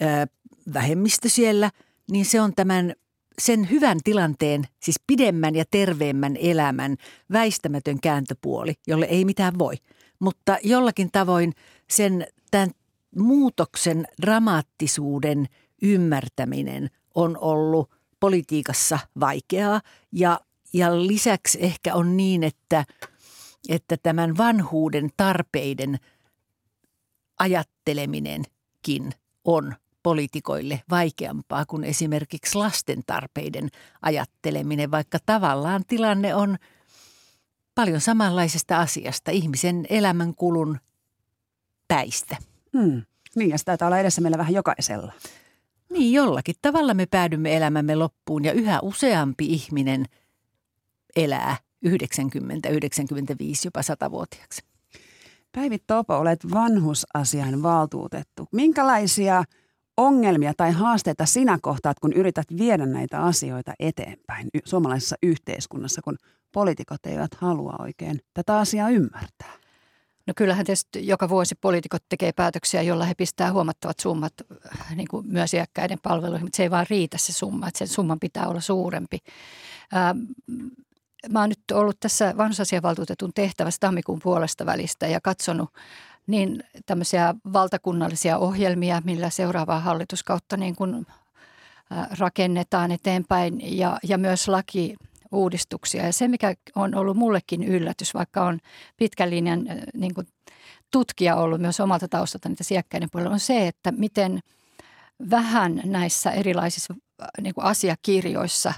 [0.00, 0.26] ää,
[0.74, 1.70] vähemmistö siellä,
[2.10, 2.94] niin se on tämän
[3.38, 6.96] sen hyvän tilanteen, siis pidemmän ja terveemmän elämän
[7.32, 9.74] väistämätön kääntöpuoli, jolle ei mitään voi.
[10.18, 11.52] Mutta jollakin tavoin
[11.90, 12.70] sen tämän
[13.16, 15.46] muutoksen dramaattisuuden
[15.82, 19.80] ymmärtäminen on ollut politiikassa vaikeaa
[20.12, 20.40] ja,
[20.72, 22.84] ja lisäksi ehkä on niin, että–
[23.68, 25.98] että tämän vanhuuden tarpeiden
[27.38, 29.12] ajatteleminenkin
[29.44, 29.74] on
[30.08, 33.68] poliitikoille vaikeampaa kuin esimerkiksi lasten tarpeiden
[34.02, 36.56] ajatteleminen, vaikka tavallaan tilanne on
[37.74, 40.78] paljon samanlaisesta asiasta, ihmisen elämänkulun
[41.88, 42.36] päistä.
[42.78, 43.02] Hmm.
[43.34, 45.12] Niin, ja sitä taitaa olla edessä meillä vähän jokaisella.
[45.92, 50.04] Niin, jollakin tavalla me päädymme elämämme loppuun ja yhä useampi ihminen
[51.16, 54.62] elää 90, 95, jopa 100-vuotiaaksi.
[55.52, 58.48] Päivi Topo, olet vanhusasian valtuutettu.
[58.52, 59.44] Minkälaisia
[59.98, 66.16] ongelmia tai haasteita sinä kohtaat, kun yrität viedä näitä asioita eteenpäin suomalaisessa yhteiskunnassa, kun
[66.52, 69.52] poliitikot eivät halua oikein tätä asiaa ymmärtää?
[70.26, 74.32] No kyllähän tietysti joka vuosi poliitikot tekee päätöksiä, jolla he pistää huomattavat summat
[74.80, 77.88] äh, niin kuin myös iäkkäiden palveluihin, mutta se ei vaan riitä se summa, että sen
[77.88, 79.18] summan pitää olla suurempi.
[79.96, 80.18] Ähm,
[81.28, 85.70] mä oon nyt ollut tässä vanhusasiavaltuutetun tehtävässä tammikuun puolesta välistä ja katsonut
[86.28, 91.06] niin tämmöisiä valtakunnallisia ohjelmia, millä seuraavaa hallituskautta niin kuin
[92.18, 94.96] rakennetaan eteenpäin ja, ja myös laki
[95.32, 96.06] uudistuksia.
[96.06, 98.58] Ja se, mikä on ollut mullekin yllätys, vaikka on
[98.96, 99.64] pitkän linjan
[99.94, 100.28] niin kuin
[100.90, 104.40] tutkija ollut myös omalta taustalta niitä siekkäiden puolella, on se, että miten
[105.30, 106.94] vähän näissä erilaisissa
[107.40, 108.74] niin kuin asiakirjoissa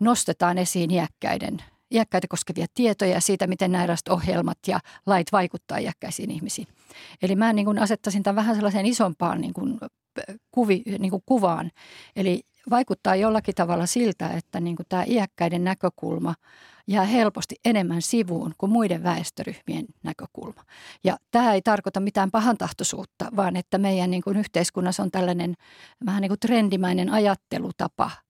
[0.00, 1.62] nostetaan esiin iäkkäiden
[1.92, 6.68] iäkkäitä koskevia tietoja siitä, miten nämä ohjelmat ja lait vaikuttaa iäkkäisiin ihmisiin.
[7.22, 9.78] Eli mä niin kuin asettaisin tämän vähän sellaiseen isompaan niin kuin
[10.50, 11.70] kuvi, niin kuin kuvaan.
[12.16, 16.34] Eli vaikuttaa jollakin tavalla siltä, että niin kuin tämä iäkkäiden näkökulma
[16.86, 20.62] jää helposti enemmän sivuun kuin muiden väestöryhmien näkökulma.
[21.04, 25.54] Ja tämä ei tarkoita mitään pahantahtoisuutta, vaan että meidän niin kuin yhteiskunnassa on tällainen
[26.06, 28.10] vähän niin kuin trendimäinen ajattelutapa–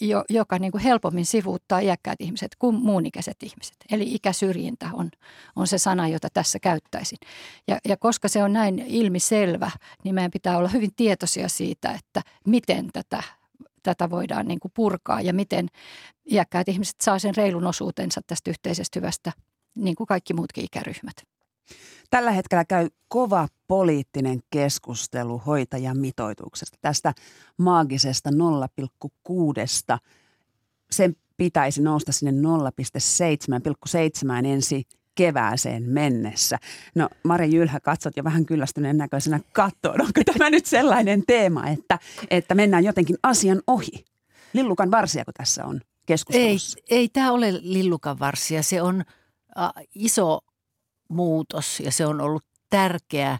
[0.00, 3.76] jo, joka niin kuin helpommin sivuuttaa iäkkäät ihmiset kuin muunikäiset ihmiset.
[3.90, 5.10] Eli ikäsyrjintä on,
[5.56, 7.18] on se sana, jota tässä käyttäisin.
[7.68, 9.70] Ja, ja koska se on näin ilmiselvä,
[10.04, 13.22] niin meidän pitää olla hyvin tietoisia siitä, että miten tätä,
[13.82, 15.68] tätä voidaan niin kuin purkaa ja miten
[16.30, 19.32] iäkkäät ihmiset saa sen reilun osuutensa tästä yhteisestä hyvästä,
[19.74, 21.16] niin kuin kaikki muutkin ikäryhmät.
[22.12, 27.14] Tällä hetkellä käy kova poliittinen keskustelu hoitajamitoituksesta, tästä
[27.58, 29.98] maagisesta 0,6.
[30.90, 32.48] Sen pitäisi nousta sinne
[34.40, 34.82] 0,7,7 ensi
[35.14, 36.58] kevääseen mennessä.
[36.94, 40.00] No Mari Jylhä, katsot jo vähän kyllästyneen näköisenä kattoon.
[40.00, 41.98] Onko tämä nyt sellainen teema, että,
[42.30, 44.04] että mennään jotenkin asian ohi?
[44.52, 46.78] Lillukan varsia, kun tässä on keskustelussa.
[46.90, 48.62] Ei, ei tämä ole lillukan varsia.
[48.62, 49.04] Se on
[49.58, 50.40] äh, iso
[51.12, 53.38] muutos ja se on ollut tärkeä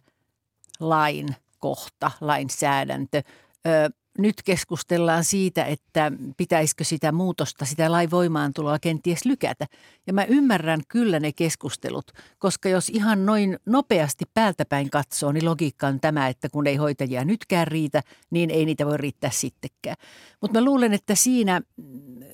[0.81, 3.23] lain kohta, lainsäädäntö.
[3.67, 9.67] Ö, nyt keskustellaan siitä, että pitäisikö sitä muutosta, sitä lain voimaantuloa kenties lykätä.
[10.07, 15.87] Ja mä ymmärrän kyllä ne keskustelut, koska jos ihan noin nopeasti päältäpäin katsoo, niin logiikka
[15.87, 19.97] on tämä, että kun ei hoitajia nytkään riitä, niin ei niitä voi riittää sittenkään.
[20.41, 21.61] Mutta mä luulen, että siinä,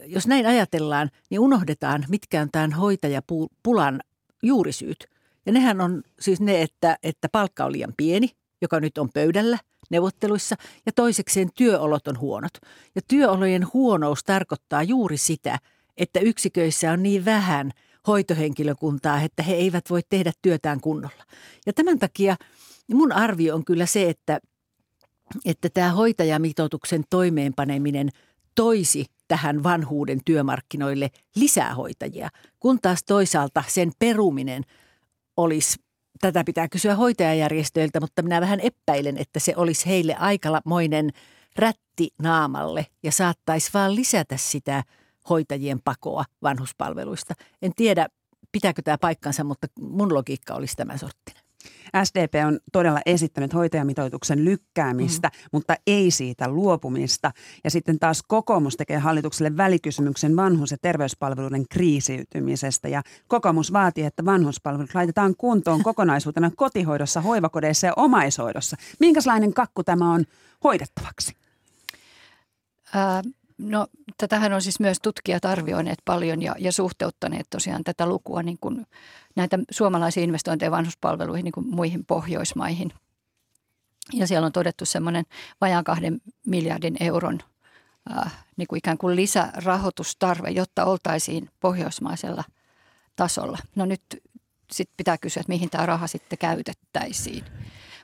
[0.06, 4.00] jos näin ajatellaan, niin unohdetaan, mitkä on tämän hoitajapulan
[4.42, 5.06] juurisyyt–
[5.46, 8.30] ja nehän on siis ne, että, että palkka on liian pieni,
[8.62, 9.58] joka nyt on pöydällä
[9.90, 12.52] neuvotteluissa, ja toisekseen työolot on huonot.
[12.94, 15.58] Ja työolojen huonous tarkoittaa juuri sitä,
[15.96, 17.70] että yksiköissä on niin vähän
[18.06, 21.24] hoitohenkilökuntaa, että he eivät voi tehdä työtään kunnolla.
[21.66, 22.36] Ja tämän takia
[22.94, 24.38] mun arvio on kyllä se, että,
[25.44, 28.08] että tämä hoitajamitoituksen toimeenpaneminen
[28.54, 32.28] toisi tähän vanhuuden työmarkkinoille lisää hoitajia,
[32.60, 34.62] kun taas toisaalta sen peruminen–
[35.38, 35.78] olisi,
[36.20, 41.10] tätä pitää kysyä hoitajajärjestöiltä, mutta minä vähän epäilen, että se olisi heille aikalamoinen
[41.56, 44.82] rätti naamalle ja saattaisi vaan lisätä sitä
[45.28, 47.34] hoitajien pakoa vanhuspalveluista.
[47.62, 48.08] En tiedä,
[48.52, 51.47] pitääkö tämä paikkansa, mutta mun logiikka olisi tämä sorttinen.
[52.04, 55.48] SDP on todella esittänyt hoitajamitoituksen lykkäämistä, mm.
[55.52, 57.32] mutta ei siitä luopumista.
[57.64, 62.88] Ja sitten taas kokoomus tekee hallitukselle välikysymyksen vanhus- ja terveyspalveluiden kriisiytymisestä.
[62.88, 68.76] Ja kokoomus vaatii, että vanhuspalvelut laitetaan kuntoon kokonaisuutena kotihoidossa, hoivakodeissa ja omaishoidossa.
[69.00, 70.24] Minkälainen kakku tämä on
[70.64, 71.36] hoidettavaksi?
[72.94, 73.22] Ää,
[73.58, 73.86] no
[74.18, 78.86] tätähän on siis myös tutkijat arvioineet paljon ja, ja suhteuttaneet tosiaan tätä lukua niin kuin
[79.36, 82.92] näitä suomalaisia investointeja vanhuspalveluihin niin kuin muihin Pohjoismaihin.
[84.12, 85.24] Ja siellä on todettu semmoinen
[85.60, 87.38] vajaan kahden miljardin euron
[88.16, 92.44] äh, niin kuin ikään kuin lisärahoitustarve, jotta oltaisiin pohjoismaisella
[93.16, 93.58] tasolla.
[93.76, 94.02] No nyt
[94.72, 97.44] sitten pitää kysyä, että mihin tämä raha sitten käytettäisiin.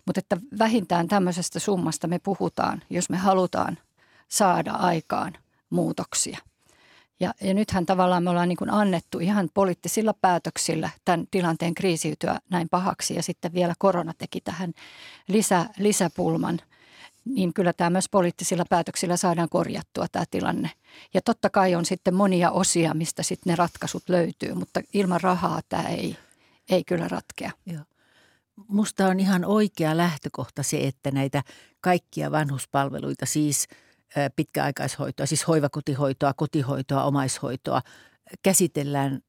[0.07, 3.79] Mutta että vähintään tämmöisestä summasta me puhutaan, jos me halutaan
[4.29, 5.33] saada aikaan
[5.71, 6.39] muutoksia.
[7.21, 12.39] Ja, ja nythän tavallaan me ollaan niin kuin annettu ihan poliittisilla päätöksillä tämän tilanteen kriisiytyä
[12.51, 14.73] näin pahaksi ja sitten vielä korona teki tähän
[15.29, 16.61] lisä, lisäpulman.
[17.25, 20.71] Niin kyllä tämä myös poliittisilla päätöksillä saadaan korjattua tämä tilanne.
[21.15, 25.61] Ja totta kai on sitten monia osia, mistä sitten ne ratkaisut löytyy, mutta ilman rahaa
[25.69, 26.17] tämä ei,
[26.71, 27.51] ei kyllä ratkea.
[27.67, 27.83] Joo.
[28.69, 31.43] Musta on ihan oikea lähtökohta se, että näitä
[31.81, 33.67] kaikkia vanhuspalveluita, siis–
[34.37, 37.83] pitkäaikaishoitoa, siis hoivakotihoitoa, kotihoitoa, omaishoitoa
[38.43, 39.21] käsitellään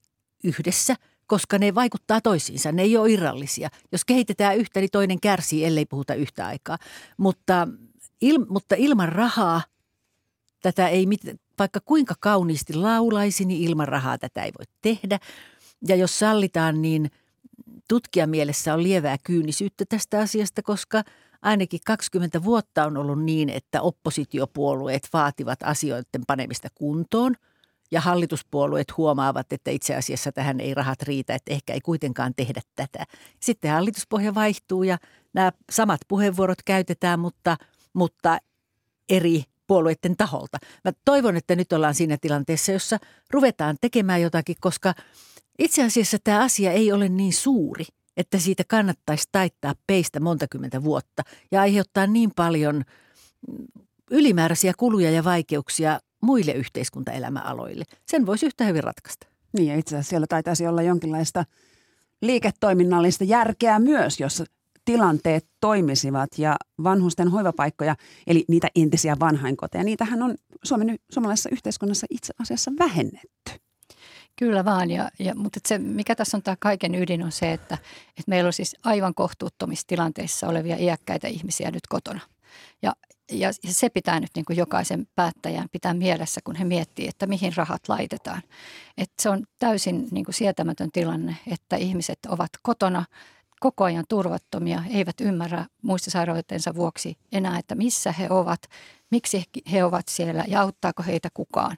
[0.43, 0.95] yhdessä,
[1.27, 2.71] koska ne vaikuttaa toisiinsa.
[2.71, 3.69] Ne ei ole irrallisia.
[3.91, 6.77] Jos kehitetään yhtä, niin toinen kärsii, ellei puhuta yhtä aikaa.
[7.17, 7.67] Mutta,
[8.21, 9.61] il, mutta ilman rahaa
[10.61, 11.07] tätä ei,
[11.59, 15.19] vaikka kuinka kauniisti laulaisi, niin ilman rahaa tätä ei voi tehdä.
[15.87, 17.11] Ja jos sallitaan, niin
[17.87, 21.03] tutkijamielessä on lievää kyynisyyttä tästä asiasta, koska–
[21.45, 27.35] ainakin 20 vuotta on ollut niin, että oppositiopuolueet vaativat asioiden panemista kuntoon
[27.91, 32.61] ja hallituspuolueet huomaavat, että itse asiassa tähän ei rahat riitä, että ehkä ei kuitenkaan tehdä
[32.75, 33.05] tätä.
[33.39, 34.97] Sitten hallituspohja vaihtuu ja
[35.33, 37.57] nämä samat puheenvuorot käytetään, mutta,
[37.93, 38.37] mutta
[39.09, 40.57] eri puolueiden taholta.
[40.85, 42.97] Mä toivon, että nyt ollaan siinä tilanteessa, jossa
[43.31, 44.93] ruvetaan tekemään jotakin, koska
[45.59, 47.85] itse asiassa tämä asia ei ole niin suuri–
[48.17, 52.83] että siitä kannattaisi taittaa peistä monta kymmentä vuotta ja aiheuttaa niin paljon
[54.11, 57.85] ylimääräisiä kuluja ja vaikeuksia muille yhteiskuntaelämäaloille.
[58.05, 59.27] Sen voisi yhtä hyvin ratkaista.
[59.53, 61.45] Niin ja itse asiassa siellä taitaisi olla jonkinlaista
[62.21, 64.43] liiketoiminnallista järkeä myös, jos
[64.85, 67.95] tilanteet toimisivat ja vanhusten hoivapaikkoja,
[68.27, 73.64] eli niitä entisiä vanhainkoteja, niitähän on Suomen, suomalaisessa yhteiskunnassa itse asiassa vähennetty.
[74.35, 77.77] Kyllä vaan, ja, ja, mutta se, mikä tässä on tämä kaiken ydin on se, että,
[78.09, 82.19] että meillä on siis aivan kohtuuttomissa tilanteissa olevia iäkkäitä ihmisiä nyt kotona.
[82.81, 82.93] Ja,
[83.31, 87.55] ja se pitää nyt niin kuin jokaisen päättäjän pitää mielessä, kun he miettii, että mihin
[87.55, 88.41] rahat laitetaan.
[88.97, 93.05] Että se on täysin niin kuin sietämätön tilanne, että ihmiset ovat kotona
[93.59, 98.61] koko ajan turvattomia, eivät ymmärrä muistisairautensa vuoksi enää, että missä he ovat,
[99.11, 101.77] miksi he ovat siellä ja auttaako heitä kukaan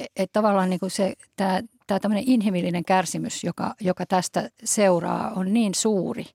[0.00, 5.54] että tavallaan niin kuin se, tämä, tämä tämmöinen inhimillinen kärsimys, joka, joka tästä seuraa, on
[5.54, 6.26] niin suuri.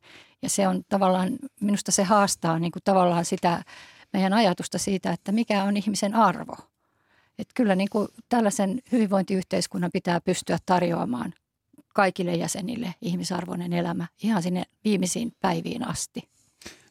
[0.42, 1.30] Ja se on tavallaan,
[1.62, 3.64] minusta se haastaa niin kuin tavallaan sitä
[4.14, 6.56] meidän ajatusta siitä, että mikä on ihmisen arvo.
[7.40, 11.34] Että kyllä niin kuin tällaisen hyvinvointiyhteiskunnan pitää pystyä tarjoamaan
[11.94, 16.30] kaikille jäsenille ihmisarvoinen elämä ihan sinne viimeisiin päiviin asti.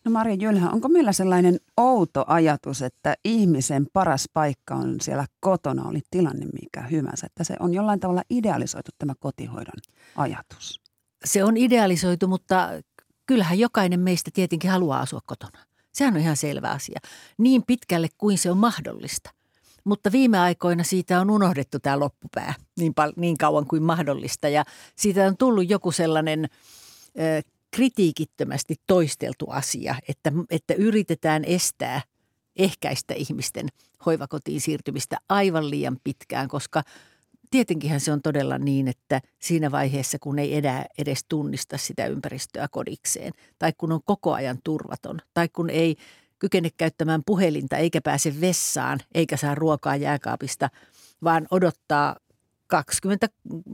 [0.05, 5.89] No Marja Jylhä, onko meillä sellainen outo ajatus, että ihmisen paras paikka on siellä kotona,
[5.89, 9.81] oli tilanne mikä hyvänsä, että se on jollain tavalla idealisoitu tämä kotihoidon
[10.17, 10.81] ajatus?
[11.25, 12.69] Se on idealisoitu, mutta
[13.27, 15.59] kyllähän jokainen meistä tietenkin haluaa asua kotona.
[15.93, 17.01] Sehän on ihan selvä asia.
[17.39, 19.31] Niin pitkälle kuin se on mahdollista.
[19.85, 24.65] Mutta viime aikoina siitä on unohdettu tämä loppupää niin, pal- niin kauan kuin mahdollista ja
[24.97, 26.49] siitä on tullut joku sellainen
[27.71, 32.03] kritiikittömästi toisteltu asia, että, että yritetään estää,
[32.57, 33.67] ehkäistä ihmisten
[34.07, 36.83] hoivakotiin siirtymistä aivan liian pitkään, koska
[37.51, 42.69] tietenkinhän se on todella niin, että siinä vaiheessa, kun ei edä edes tunnista sitä ympäristöä
[42.71, 45.97] kodikseen, tai kun on koko ajan turvaton, tai kun ei
[46.39, 50.71] kykene käyttämään puhelinta, eikä pääse vessaan, eikä saa ruokaa jääkaapista,
[51.25, 52.17] vaan odottaa
[52.71, 53.29] 20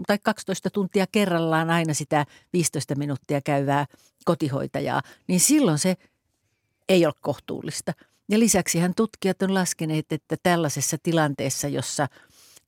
[0.07, 3.87] tai 12 tuntia kerrallaan aina sitä 15 minuuttia käyvää
[4.25, 5.97] kotihoitajaa, niin silloin se
[6.89, 7.93] ei ole kohtuullista.
[8.29, 12.07] Ja lisäksi hän tutkijat on laskeneet, että tällaisessa tilanteessa, jossa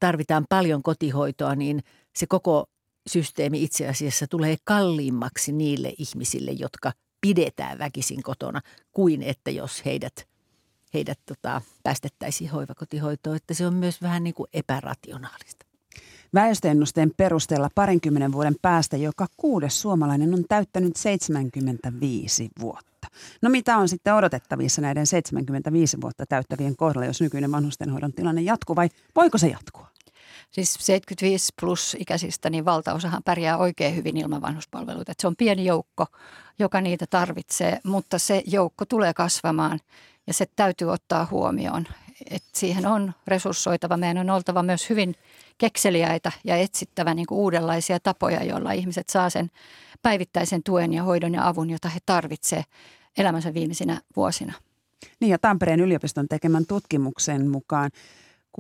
[0.00, 1.82] tarvitaan paljon kotihoitoa, niin
[2.16, 2.66] se koko
[3.08, 8.60] systeemi itse asiassa tulee kalliimmaksi niille ihmisille, jotka pidetään väkisin kotona,
[8.92, 10.28] kuin että jos heidät,
[10.94, 13.36] heidät tota, päästettäisiin hoivakotihoitoon.
[13.36, 15.67] Että se on myös vähän niin kuin epärationaalista.
[16.34, 23.08] Väestöennusteen perusteella parinkymmenen vuoden päästä joka kuudes suomalainen on täyttänyt 75 vuotta.
[23.42, 28.76] No mitä on sitten odotettavissa näiden 75 vuotta täyttävien kohdalla, jos nykyinen vanhustenhoidon tilanne jatkuu
[28.76, 29.88] vai voiko se jatkua?
[30.50, 35.12] Siis 75 plus ikäisistä, niin valtaosahan pärjää oikein hyvin ilman vanhuspalveluita.
[35.12, 36.06] Et se on pieni joukko,
[36.58, 39.80] joka niitä tarvitsee, mutta se joukko tulee kasvamaan
[40.26, 41.84] ja se täytyy ottaa huomioon.
[42.30, 43.96] Et siihen on resurssoitava.
[43.96, 45.14] Meidän on oltava myös hyvin
[45.58, 49.50] kekseliäitä ja etsittävä niin kuin uudenlaisia tapoja, joilla ihmiset saa sen
[50.02, 52.66] päivittäisen tuen ja hoidon ja avun, jota he tarvitsevat
[53.18, 54.52] elämänsä viimeisinä vuosina.
[55.20, 57.90] Niin ja Tampereen yliopiston tekemän tutkimuksen mukaan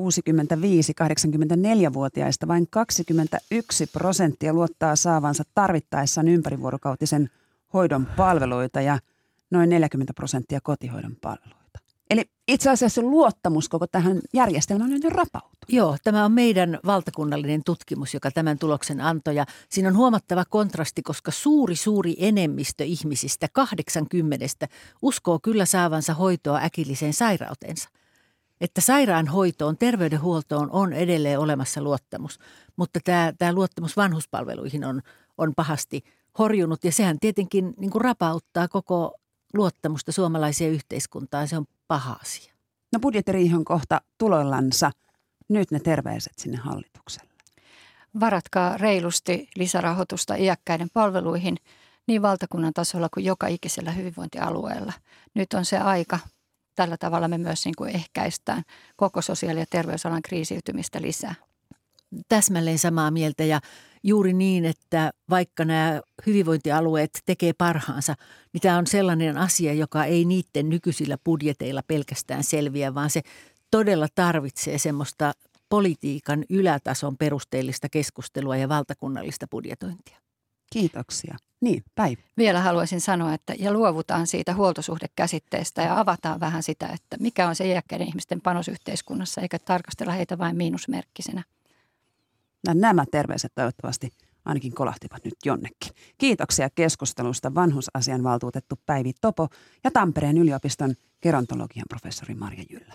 [0.00, 7.30] 65-84-vuotiaista vain 21 prosenttia luottaa saavansa tarvittaessaan ympärivuorokautisen
[7.72, 8.98] hoidon palveluita ja
[9.50, 11.57] noin 40 prosenttia kotihoidon palveluita.
[12.10, 15.58] Eli itse asiassa luottamus koko tähän järjestelmään on jo rapautunut.
[15.68, 19.36] Joo, tämä on meidän valtakunnallinen tutkimus, joka tämän tuloksen antoi.
[19.36, 24.66] Ja siinä on huomattava kontrasti, koska suuri, suuri enemmistö ihmisistä, 80,
[25.02, 27.88] uskoo kyllä saavansa hoitoa äkilliseen sairauteensa
[28.60, 32.38] että sairaanhoitoon, terveydenhuoltoon on edelleen olemassa luottamus,
[32.76, 35.02] mutta tämä, tämä luottamus vanhuspalveluihin on,
[35.38, 36.02] on pahasti
[36.38, 39.14] horjunut ja sehän tietenkin niin kuin rapauttaa koko
[39.54, 41.48] luottamusta suomalaiseen yhteiskuntaan.
[41.48, 42.54] Se on paha asia.
[42.92, 44.90] No budjettiriihi kohta tuloillansa.
[45.48, 47.32] Nyt ne terveiset sinne hallitukselle.
[48.20, 51.56] Varatkaa reilusti lisärahoitusta iäkkäiden palveluihin
[52.06, 54.92] niin valtakunnan tasolla kuin joka ikisellä hyvinvointialueella.
[55.34, 56.18] Nyt on se aika
[56.74, 58.62] tällä tavalla me myös niin kuin ehkäistään
[58.96, 61.34] koko sosiaali- ja terveysalan kriisiytymistä lisää.
[62.28, 63.60] Täsmälleen samaa mieltä ja
[64.02, 68.14] juuri niin, että vaikka nämä hyvinvointialueet tekee parhaansa,
[68.52, 73.22] niin tämä on sellainen asia, joka ei niiden nykyisillä budjeteilla pelkästään selviä, vaan se
[73.70, 75.32] todella tarvitsee semmoista
[75.68, 80.18] politiikan ylätason perusteellista keskustelua ja valtakunnallista budjetointia.
[80.72, 81.36] Kiitoksia.
[81.60, 82.24] Niin, Päivi.
[82.36, 87.56] Vielä haluaisin sanoa, että ja luovutaan siitä huoltosuhdekäsitteestä ja avataan vähän sitä, että mikä on
[87.56, 91.44] se iäkkäiden ihmisten panos yhteiskunnassa, eikä tarkastella heitä vain miinusmerkkisenä.
[92.66, 94.10] Nämä terveiset toivottavasti
[94.44, 95.92] ainakin kolahtivat nyt jonnekin.
[96.18, 99.48] Kiitoksia keskustelusta vanhusasian valtuutettu Päivi Topo
[99.84, 102.94] ja Tampereen yliopiston gerontologian professori Marja Jyllä.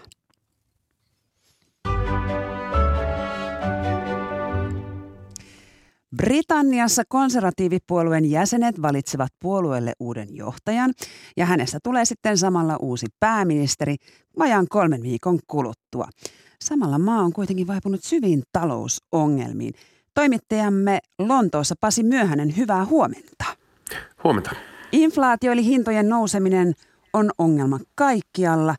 [6.18, 10.94] Britanniassa konservatiivipuolueen jäsenet valitsevat puolueelle uuden johtajan
[11.38, 13.96] ja hänestä tulee sitten samalla uusi pääministeri
[14.40, 16.10] vajaan kolmen viikon kuluttua.
[16.64, 19.74] Samalla maa on kuitenkin vaipunut syviin talousongelmiin.
[20.14, 23.46] Toimittajamme Lontoossa Pasi Myöhänen, hyvää huomenta.
[24.24, 24.52] Huomenta.
[24.92, 26.74] Inflaatio eli hintojen nouseminen
[27.14, 28.76] on ongelma kaikkialla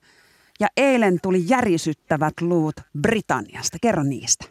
[0.60, 3.78] ja eilen tuli järisyttävät luut Britanniasta.
[3.80, 4.44] Kerro niistä.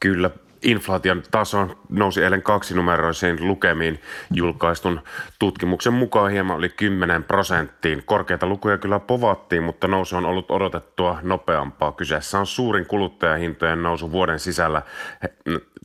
[0.00, 0.30] Kyllä,
[0.64, 4.00] inflaation taso nousi eilen kaksinumeroisiin lukemiin
[4.30, 5.00] julkaistun
[5.38, 8.02] tutkimuksen mukaan hieman oli 10 prosenttiin.
[8.06, 11.92] Korkeita lukuja kyllä povattiin, mutta nousu on ollut odotettua nopeampaa.
[11.92, 14.82] Kyseessä on suurin kuluttajahintojen nousu vuoden sisällä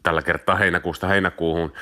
[0.04, 1.74] tällä kertaa heinäkuusta heinäkuuhun,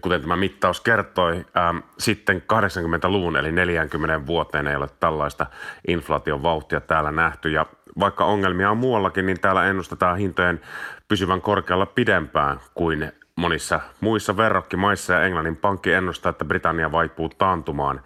[0.00, 1.46] kuten tämä mittaus kertoi.
[1.56, 5.46] Ähm, sitten 80-luvun eli 40 vuoteen ei ole tällaista
[5.88, 7.66] inflaation vauhtia täällä nähty ja
[8.00, 10.60] vaikka ongelmia on muuallakin, niin täällä ennustetaan hintojen
[11.08, 18.00] pysyvän korkealla pidempään kuin monissa muissa verrokkimaissa ja Englannin pankki ennustaa, että Britannia vaipuu taantumaan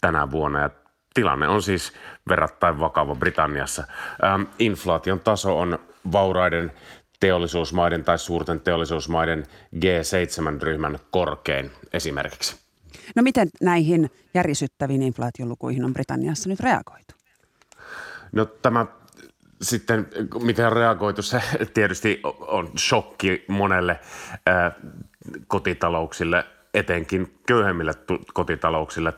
[0.00, 0.70] tänä vuonna ja
[1.14, 1.92] tilanne on siis
[2.28, 3.84] verrattain vakava Britanniassa.
[4.24, 5.78] Ähm, inflaation taso on
[6.12, 6.72] vauraiden
[7.20, 12.56] teollisuusmaiden tai suurten teollisuusmaiden G7-ryhmän korkein esimerkiksi.
[13.16, 17.14] No miten näihin järisyttäviin inflaatiolukuihin on Britanniassa nyt reagoitu?
[18.32, 18.86] No tämä
[19.64, 20.08] sitten
[20.42, 21.42] miten on reagoitu, se
[21.74, 24.00] tietysti on shokki monelle
[24.46, 24.72] ää,
[25.46, 27.92] kotitalouksille, etenkin köyhemmille
[28.34, 29.12] kotitalouksille,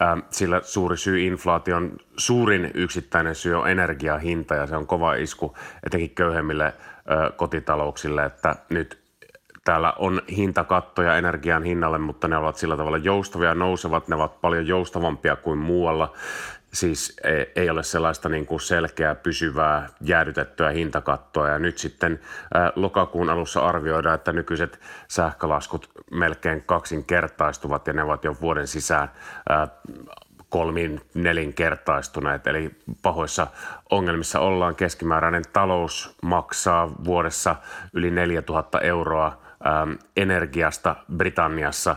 [0.00, 5.56] ää, sillä suuri syy inflaation, suurin yksittäinen syy on energiahinta ja se on kova isku
[5.86, 8.98] etenkin köyhemmille ää, kotitalouksille, että nyt
[9.64, 14.66] täällä on hintakattoja energian hinnalle, mutta ne ovat sillä tavalla joustavia nousevat, ne ovat paljon
[14.66, 16.12] joustavampia kuin muualla
[16.72, 17.16] siis
[17.56, 21.48] ei ole sellaista niin kuin selkeää, pysyvää, jäädytettyä hintakattoa.
[21.48, 22.20] Ja nyt sitten
[22.76, 29.08] lokakuun alussa arvioidaan, että nykyiset sähkölaskut melkein kaksinkertaistuvat ja ne ovat jo vuoden sisään
[30.48, 32.70] kolmin nelinkertaistuneet, eli
[33.02, 33.46] pahoissa
[33.90, 34.76] ongelmissa ollaan.
[34.76, 37.56] Keskimääräinen talous maksaa vuodessa
[37.92, 39.42] yli 4000 euroa
[40.16, 41.96] energiasta Britanniassa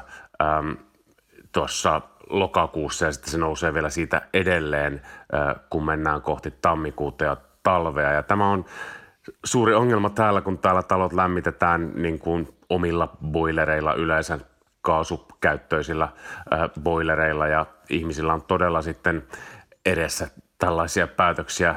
[1.52, 2.02] tuossa
[2.32, 5.02] lokakuussa ja sitten se nousee vielä siitä edelleen,
[5.70, 8.12] kun mennään kohti tammikuuta ja talvea.
[8.12, 8.66] Ja tämä on
[9.46, 14.40] suuri ongelma täällä, kun täällä talot lämmitetään niin kuin omilla boilereilla yleensä
[14.82, 16.08] kaasukäyttöisillä
[16.84, 19.24] boilereilla ja ihmisillä on todella sitten
[19.86, 20.28] edessä
[20.58, 21.76] tällaisia päätöksiä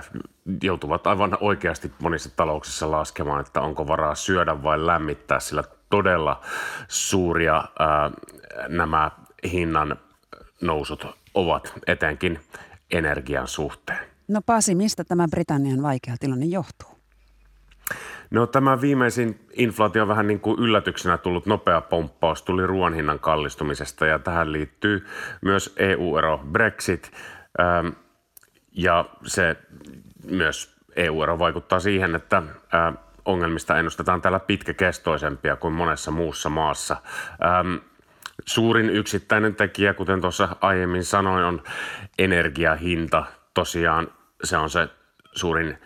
[0.62, 6.40] joutuvat aivan oikeasti monissa talouksissa laskemaan, että onko varaa syödä vai lämmittää, sillä todella
[6.88, 8.10] suuria ää,
[8.68, 9.10] nämä
[9.52, 9.96] hinnan
[10.66, 12.40] nousut ovat etenkin
[12.90, 14.06] energian suhteen.
[14.28, 16.88] No Pasi, mistä tämä Britannian vaikea tilanne johtuu?
[18.30, 23.18] No tämä viimeisin inflaatio on vähän niin kuin yllätyksenä tullut nopea pomppaus tuli ruoan hinnan
[23.18, 25.06] kallistumisesta ja tähän liittyy
[25.42, 27.12] myös EU-ero Brexit
[27.60, 27.88] ähm,
[28.72, 29.56] ja se
[30.30, 32.94] myös EU-ero vaikuttaa siihen, että äh,
[33.24, 36.96] ongelmista ennustetaan täällä pitkäkestoisempia kuin monessa muussa maassa.
[37.44, 37.76] Ähm,
[38.44, 41.62] suurin yksittäinen tekijä, kuten tuossa aiemmin sanoin, on
[42.18, 43.24] energiahinta.
[43.54, 44.08] Tosiaan
[44.44, 44.88] se on se
[45.32, 45.78] suurin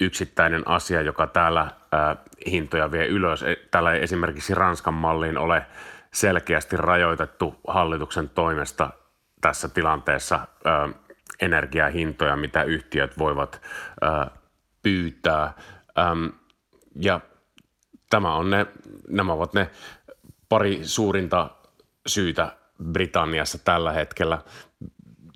[0.00, 3.42] yksittäinen asia, joka täällä ää, hintoja vie ylös.
[3.42, 5.66] E, täällä ei esimerkiksi Ranskan malliin ole
[6.12, 8.90] selkeästi rajoitettu hallituksen toimesta
[9.40, 10.88] tässä tilanteessa ää,
[11.40, 13.62] energiahintoja, mitä yhtiöt voivat
[14.00, 14.30] ää,
[14.82, 15.52] pyytää.
[15.98, 16.32] Äm,
[16.94, 17.20] ja
[18.10, 18.66] tämä on ne,
[19.08, 19.70] nämä ovat ne
[20.48, 21.50] pari suurinta
[22.06, 22.56] syytä
[22.92, 24.38] Britanniassa tällä hetkellä.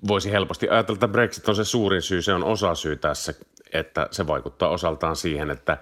[0.07, 3.33] Voisi helposti ajatella, että Brexit on se suurin syy, se on osa syy tässä
[3.73, 5.77] että se vaikuttaa osaltaan siihen, että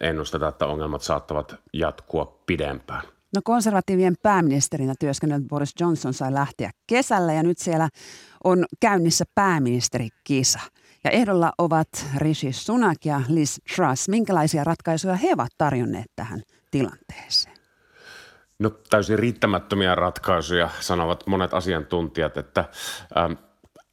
[0.00, 3.02] ennustetaan, että ongelmat saattavat jatkua pidempään.
[3.34, 7.88] No konservatiivien pääministerinä työskennellyt Boris Johnson sai lähteä kesällä ja nyt siellä
[8.44, 10.60] on käynnissä pääministerikisa.
[11.04, 14.08] Ja ehdolla ovat Rishi Sunak ja Liz Truss.
[14.08, 17.61] Minkälaisia ratkaisuja he ovat tarjonneet tähän tilanteeseen?
[18.62, 22.64] No täysin riittämättömiä ratkaisuja, sanovat monet asiantuntijat, että
[23.16, 23.32] ähm,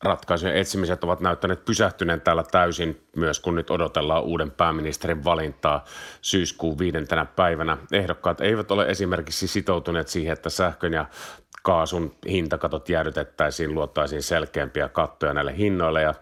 [0.04, 5.86] ratkaisujen etsimiset ovat näyttäneet pysähtyneen täällä täysin myös, kun nyt odotellaan uuden pääministerin valintaa
[6.22, 7.78] syyskuun viidentenä päivänä.
[7.92, 11.06] Ehdokkaat eivät ole esimerkiksi sitoutuneet siihen, että sähkön ja
[11.64, 16.02] kaasun hintakatot jäädytettäisiin, luottaisiin selkeämpiä kattoja näille hinnoille.
[16.02, 16.14] Ja,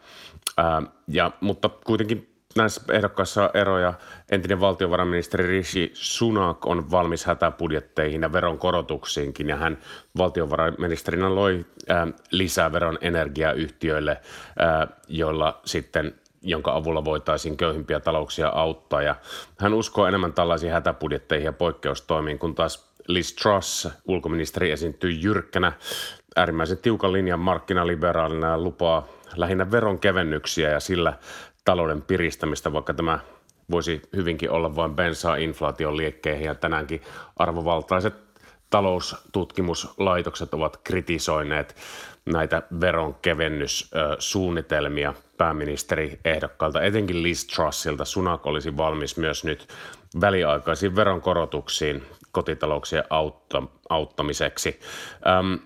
[0.57, 3.93] ää, ja, mutta kuitenkin näissä ehdokkaissa eroja.
[4.31, 9.77] Entinen valtiovarainministeri Rishi Sunak on valmis hätäbudjetteihin ja veronkorotuksiinkin ja hän
[10.17, 19.01] valtiovarainministerinä loi äh, lisää veron energiayhtiöille, äh, joilla sitten jonka avulla voitaisiin köyhimpiä talouksia auttaa.
[19.01, 19.15] Ja
[19.59, 25.73] hän uskoo enemmän tällaisiin hätäbudjetteihin ja poikkeustoimiin, kun taas Liz Truss, ulkoministeri, esiintyy jyrkkänä
[26.35, 31.13] äärimmäisen tiukan linjan markkinaliberaalina ja lupaa lähinnä veronkevennyksiä ja sillä
[31.67, 33.19] talouden piristämistä, vaikka tämä
[33.71, 36.45] voisi hyvinkin olla vain bensaa inflaation liekkeihin.
[36.45, 37.01] Ja tänäänkin
[37.37, 38.13] arvovaltaiset
[38.69, 41.75] taloustutkimuslaitokset ovat kritisoineet
[42.25, 48.05] näitä veronkevennyssuunnitelmia pääministeri ehdokkaalta, etenkin Liz Trussilta.
[48.05, 49.67] Sunak olisi valmis myös nyt
[50.21, 54.79] väliaikaisiin veronkorotuksiin kotitalouksien autta, auttamiseksi.
[55.39, 55.59] Öm,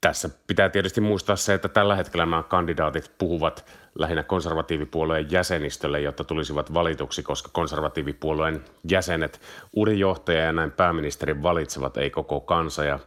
[0.00, 6.24] tässä pitää tietysti muistaa se, että tällä hetkellä nämä kandidaatit puhuvat lähinnä konservatiivipuolueen jäsenistölle, jotta
[6.24, 9.40] tulisivat valituksi, koska konservatiivipuolueen jäsenet,
[9.72, 12.84] uuden johtajan ja näin pääministerin valitsevat, ei koko kansa.
[12.84, 12.98] Ja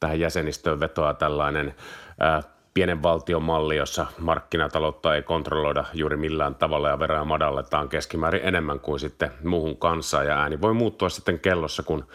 [0.00, 1.74] tähän jäsenistöön vetoaa tällainen
[2.20, 2.42] ää,
[2.74, 8.80] pienen valtion malli, jossa markkinataloutta ei kontrolloida juuri millään tavalla ja veroja madalletaan keskimäärin enemmän
[8.80, 10.26] kuin sitten muuhun kansaan.
[10.26, 12.06] Ja ääni voi muuttua sitten kellossa, kun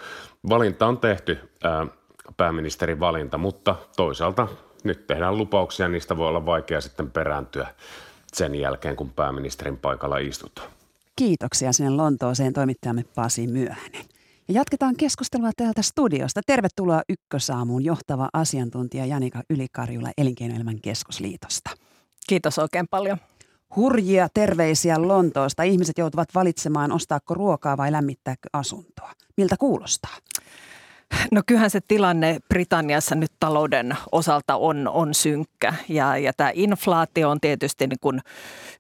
[0.50, 1.88] valinta on tehty ää,
[2.38, 4.48] pääministerin valinta, mutta toisaalta
[4.84, 7.68] nyt tehdään lupauksia, niistä voi olla vaikea sitten perääntyä
[8.34, 10.68] sen jälkeen, kun pääministerin paikalla istutaan.
[11.16, 14.06] Kiitoksia sinne Lontooseen toimittajamme Pasi Myöhänen.
[14.48, 16.42] Ja jatketaan keskustelua täältä studiosta.
[16.46, 21.70] Tervetuloa Ykkösaamuun johtava asiantuntija Janika Ylikarjula Elinkeinoelämän keskusliitosta.
[22.28, 23.18] Kiitos oikein paljon.
[23.76, 25.64] Hurjia terveisiä Lontoosta.
[25.64, 29.12] Ihmiset joutuvat valitsemaan, ostaako ruokaa vai lämmittääkö asuntoa.
[29.38, 30.18] Miltä kuulostaa?
[31.32, 35.74] No kyllähän se tilanne Britanniassa nyt talouden osalta on, on synkkä.
[35.90, 38.22] Ja, ja tämä inflaatio on tietysti niin kuin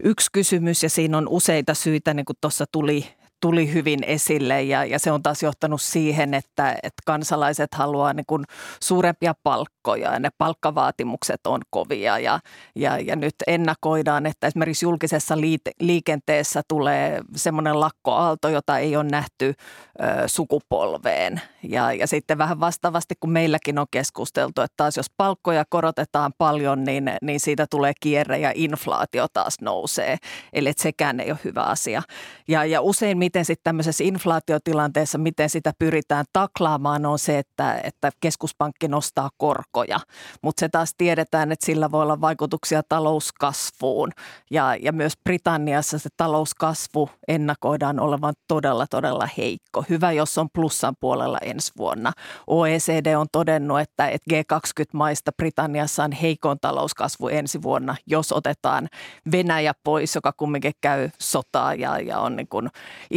[0.03, 3.07] yksi kysymys ja siinä on useita syitä, niin kuin tuossa tuli
[3.43, 8.25] tuli hyvin esille ja, ja se on taas johtanut siihen, että, että kansalaiset haluaa niin
[8.27, 8.43] kuin
[8.83, 12.39] suurempia palkkoja ja ne palkkavaatimukset on kovia ja,
[12.75, 15.35] ja, ja nyt ennakoidaan, että esimerkiksi julkisessa
[15.79, 21.41] liikenteessä tulee semmoinen lakkoaalto, jota ei ole nähty ö, sukupolveen.
[21.63, 26.83] Ja, ja sitten vähän vastaavasti, kun meilläkin on keskusteltu, että taas jos palkkoja korotetaan paljon,
[26.83, 30.17] niin, niin siitä tulee kierre ja inflaatio taas nousee,
[30.53, 32.01] eli sekään ei ole hyvä asia.
[32.47, 38.09] Ja, ja useimmiten miten sitten tämmöisessä inflaatiotilanteessa, miten sitä pyritään taklaamaan, on se, että, että
[38.19, 39.99] keskuspankki nostaa korkoja.
[40.41, 44.11] Mutta se taas tiedetään, että sillä voi olla vaikutuksia talouskasvuun.
[44.51, 49.85] Ja, ja myös Britanniassa se talouskasvu ennakoidaan olevan todella, todella heikko.
[49.89, 52.11] Hyvä, jos on plussan puolella ensi vuonna.
[52.47, 58.89] OECD on todennut, että, että G20-maista Britanniassa on heikon talouskasvu ensi vuonna, jos otetaan
[59.31, 62.69] Venäjä pois, joka kumminkin käy sotaa ja, ja on niin kuin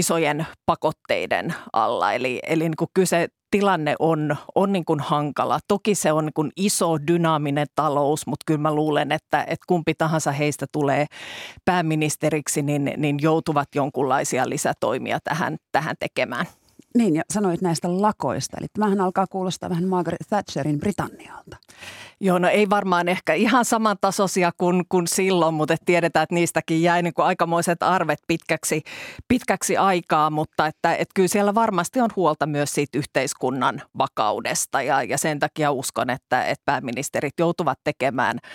[0.07, 2.13] isojen pakotteiden alla.
[2.13, 5.59] Eli, eli niin kuin kyse tilanne on, on niin kuin hankala.
[5.69, 9.95] Toki se on niin kuin iso dynaaminen talous, mutta kyllä mä luulen, että, että kumpi
[9.95, 11.07] tahansa heistä tulee
[11.65, 16.47] pääministeriksi, niin, niin joutuvat jonkunlaisia lisätoimia tähän, tähän tekemään.
[16.97, 18.57] Niin, ja sanoit näistä lakoista.
[18.61, 21.57] Eli tämähän alkaa kuulostaa vähän Margaret Thatcherin Britannialta.
[22.21, 27.03] Joo, no ei varmaan ehkä ihan samantasoisia kuin, kuin silloin, mutta tiedetään, että niistäkin jäi
[27.03, 28.83] niin kuin aikamoiset arvet pitkäksi,
[29.29, 35.03] pitkäksi aikaa, mutta että, että kyllä siellä varmasti on huolta myös siitä yhteiskunnan vakaudesta ja,
[35.03, 38.39] ja sen takia uskon, että, että pääministerit joutuvat tekemään–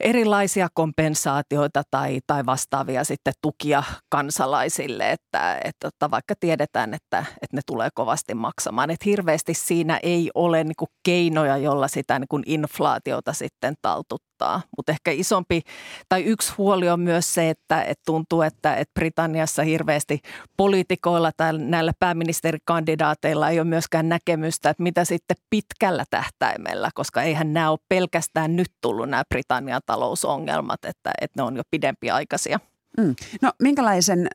[0.00, 7.56] erilaisia kompensaatioita tai, tai vastaavia sitten tukia kansalaisille, että, että, että vaikka tiedetään, että, että
[7.56, 8.90] ne tulee kovasti maksamaan.
[8.90, 14.35] Että hirveästi siinä ei ole niin keinoja, jolla sitä niin inflaatiota sitten taltuttaa.
[14.76, 15.62] Mutta ehkä isompi
[16.08, 20.20] tai yksi huoli on myös se, että, että tuntuu, että, että Britanniassa hirveästi
[20.56, 27.52] poliitikoilla tai näillä pääministerikandidaateilla ei ole myöskään näkemystä, että mitä sitten pitkällä tähtäimellä, koska eihän
[27.52, 32.60] nämä ole pelkästään nyt tullut nämä Britannian talousongelmat, että, että ne on jo pidempiaikaisia.
[32.98, 33.14] Mm.
[33.42, 34.28] No minkälaisen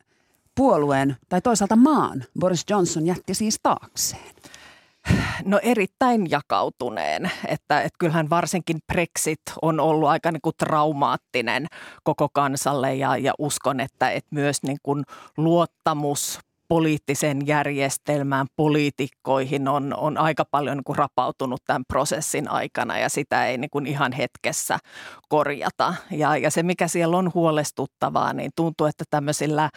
[0.55, 4.33] puolueen tai toisaalta maan Boris Johnson jätti siis taakseen?
[5.45, 11.67] No erittäin jakautuneen, että, että kyllähän varsinkin Brexit on ollut aika niin kuin traumaattinen
[12.03, 15.03] koko kansalle ja, ja uskon, että, että myös niin kuin
[15.37, 23.09] luottamus poliittiseen järjestelmään, poliitikkoihin on, on aika paljon niin kuin rapautunut tämän prosessin aikana ja
[23.09, 24.79] sitä ei niin kuin ihan hetkessä
[25.29, 25.93] korjata.
[26.11, 29.69] Ja, ja se, mikä siellä on huolestuttavaa, niin tuntuu, että tämmöisillä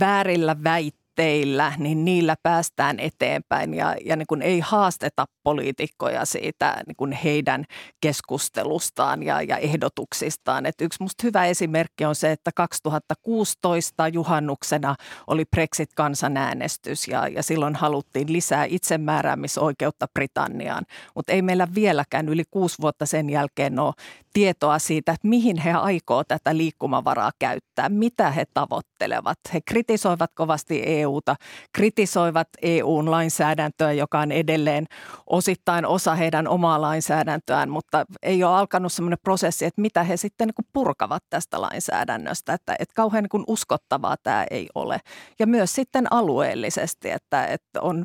[0.00, 6.82] väärillä väitteillä teillä, niin niillä päästään eteenpäin ja, ja niin kuin ei haasteta poliitikkoja siitä
[6.86, 7.64] niin kuin heidän
[8.00, 10.66] keskustelustaan ja, ja ehdotuksistaan.
[10.66, 14.94] Et yksi musta hyvä esimerkki on se, että 2016 juhannuksena
[15.26, 22.76] oli Brexit-kansanäänestys ja, ja silloin haluttiin lisää itsemääräämisoikeutta Britanniaan, mutta ei meillä vieläkään yli kuusi
[22.80, 23.94] vuotta sen jälkeen ole
[24.32, 29.38] tietoa siitä, että mihin he aikoo tätä liikkumavaraa käyttää, mitä he tavoittelevat.
[29.54, 31.36] He kritisoivat kovasti EUta,
[31.72, 34.86] kritisoivat EUn lainsäädäntöä, joka on edelleen
[35.26, 40.48] osittain osa heidän omaa lainsäädäntöään, mutta ei ole alkanut semmoinen prosessi, että mitä he sitten
[40.48, 45.00] niin purkavat tästä lainsäädännöstä, että, että kauhean niin uskottavaa tämä ei ole.
[45.38, 48.04] Ja myös sitten alueellisesti, että, että on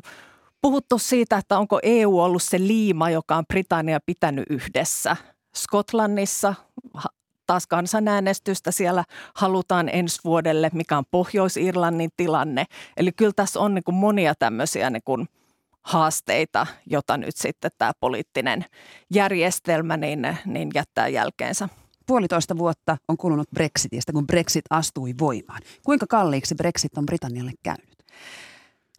[0.62, 5.16] puhuttu siitä, että onko EU ollut se liima, joka on Britannia pitänyt yhdessä–
[5.56, 6.54] Skotlannissa
[7.46, 12.64] taas kansanäänestystä siellä halutaan ensi vuodelle, mikä on Pohjois-Irlannin tilanne.
[12.96, 15.28] Eli kyllä tässä on niin kuin monia tämmöisiä niin kuin
[15.82, 18.64] haasteita, jota nyt sitten tämä poliittinen
[19.10, 21.68] järjestelmä niin, niin jättää jälkeensä.
[22.06, 25.62] Puolitoista vuotta on kulunut Brexitistä, kun Brexit astui voimaan.
[25.84, 27.96] Kuinka kalliiksi Brexit on Britannialle käynyt?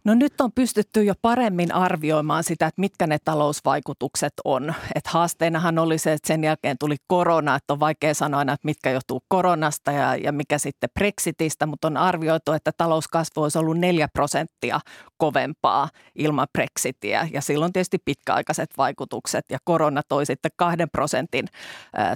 [0.07, 4.73] No nyt on pystytty jo paremmin arvioimaan sitä, että mitkä ne talousvaikutukset on.
[4.95, 8.65] Että haasteenahan oli se, että sen jälkeen tuli korona, että on vaikea sanoa aina, että
[8.65, 13.77] mitkä johtuu koronasta ja, ja mikä sitten Brexitistä, mutta on arvioitu, että talouskasvu olisi ollut
[13.77, 14.79] 4 prosenttia
[15.17, 21.45] kovempaa ilman Brexitia ja silloin tietysti pitkäaikaiset vaikutukset ja korona toi sitten kahden prosentin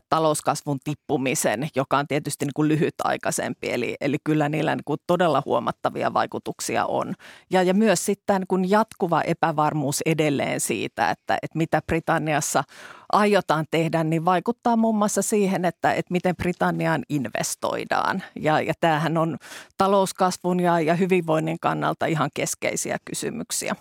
[0.10, 5.44] talouskasvun tippumisen, joka on tietysti niin kuin lyhytaikaisempi, eli, eli kyllä niillä niin kuin todella
[5.46, 7.14] huomattavia vaikutuksia on.
[7.50, 12.64] Ja, ja myös sitten kun jatkuva epävarmuus edelleen siitä, että, että mitä Britanniassa
[13.12, 18.24] aiotaan tehdä, niin vaikuttaa muun muassa siihen, että, että miten Britanniaan investoidaan.
[18.40, 19.38] Ja, ja tämähän on
[19.78, 23.76] talouskasvun ja, ja hyvinvoinnin kannalta ihan keskeisiä kysymyksiä.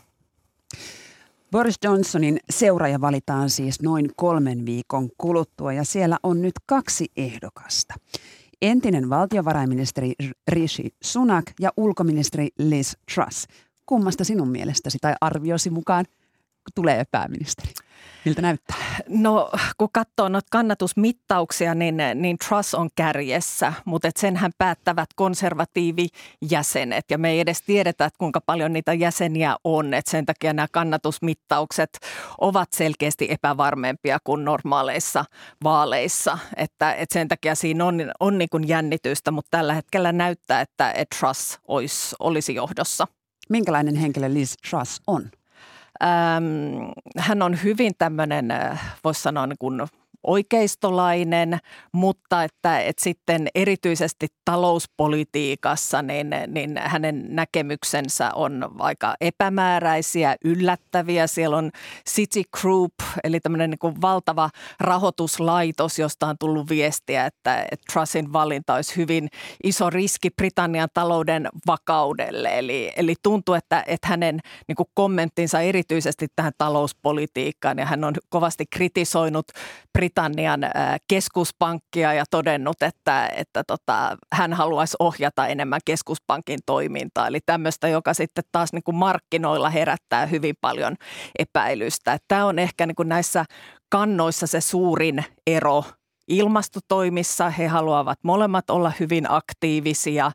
[1.50, 7.94] Boris Johnsonin seuraaja valitaan siis noin kolmen viikon kuluttua ja siellä on nyt kaksi ehdokasta.
[8.62, 10.12] Entinen valtiovarainministeri
[10.48, 13.46] Rishi Sunak ja ulkoministeri Liz Truss.
[13.90, 16.04] Kummasta sinun mielestäsi tai arviosi mukaan
[16.74, 17.72] tulee pääministeri?
[18.24, 18.76] Miltä näyttää?
[19.08, 27.04] No kun katsoo noita kannatusmittauksia, niin, niin Truss on kärjessä, mutta et senhän päättävät konservatiivijäsenet.
[27.10, 29.94] Ja me ei edes tiedetä, että kuinka paljon niitä jäseniä on.
[29.94, 31.90] Et sen takia nämä kannatusmittaukset
[32.40, 35.24] ovat selkeästi epävarmempia kuin normaaleissa
[35.64, 36.38] vaaleissa.
[36.56, 40.92] Että, et sen takia siinä on, on niin kuin jännitystä, mutta tällä hetkellä näyttää, että,
[40.92, 43.06] että Truss olisi, olisi johdossa.
[43.50, 45.30] Minkälainen henkilö Liz Truss on?
[46.02, 49.80] Ähm, hän on hyvin tämmöinen, äh, voisi sanoa niin kuin
[50.22, 51.58] oikeistolainen,
[51.92, 61.26] mutta että, että sitten erityisesti talouspolitiikassa niin, niin hänen näkemyksensä on aika epämääräisiä, yllättäviä.
[61.26, 61.70] Siellä on
[62.08, 62.92] City Group,
[63.24, 64.50] eli tämmöinen niin kuin valtava
[64.80, 69.28] rahoituslaitos, josta on tullut viestiä, että, että Trussin valinta olisi hyvin
[69.64, 72.58] iso riski Britannian talouden vakaudelle.
[72.58, 78.14] Eli, eli tuntuu, että, että hänen niin kuin kommenttinsa erityisesti tähän talouspolitiikkaan ja hän on
[78.28, 79.46] kovasti kritisoinut
[79.92, 80.60] Britannian Britannian
[81.08, 87.26] keskuspankkia ja todennut, että, että tota, hän haluaisi ohjata enemmän keskuspankin toimintaa.
[87.26, 90.96] Eli tämmöistä, joka sitten taas niin kuin markkinoilla herättää hyvin paljon
[91.38, 92.18] epäilystä.
[92.28, 93.44] Tämä on ehkä niin kuin näissä
[93.88, 95.84] kannoissa se suurin ero–
[96.30, 97.50] ilmastotoimissa.
[97.50, 100.32] He haluavat molemmat olla hyvin aktiivisia.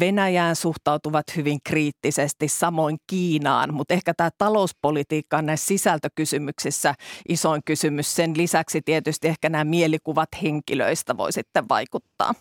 [0.00, 6.94] Venäjään suhtautuvat hyvin kriittisesti, samoin Kiinaan, mutta ehkä tämä talouspolitiikka on näissä sisältökysymyksissä
[7.28, 8.14] isoin kysymys.
[8.14, 12.34] Sen lisäksi tietysti ehkä nämä mielikuvat henkilöistä voi sitten vaikuttaa.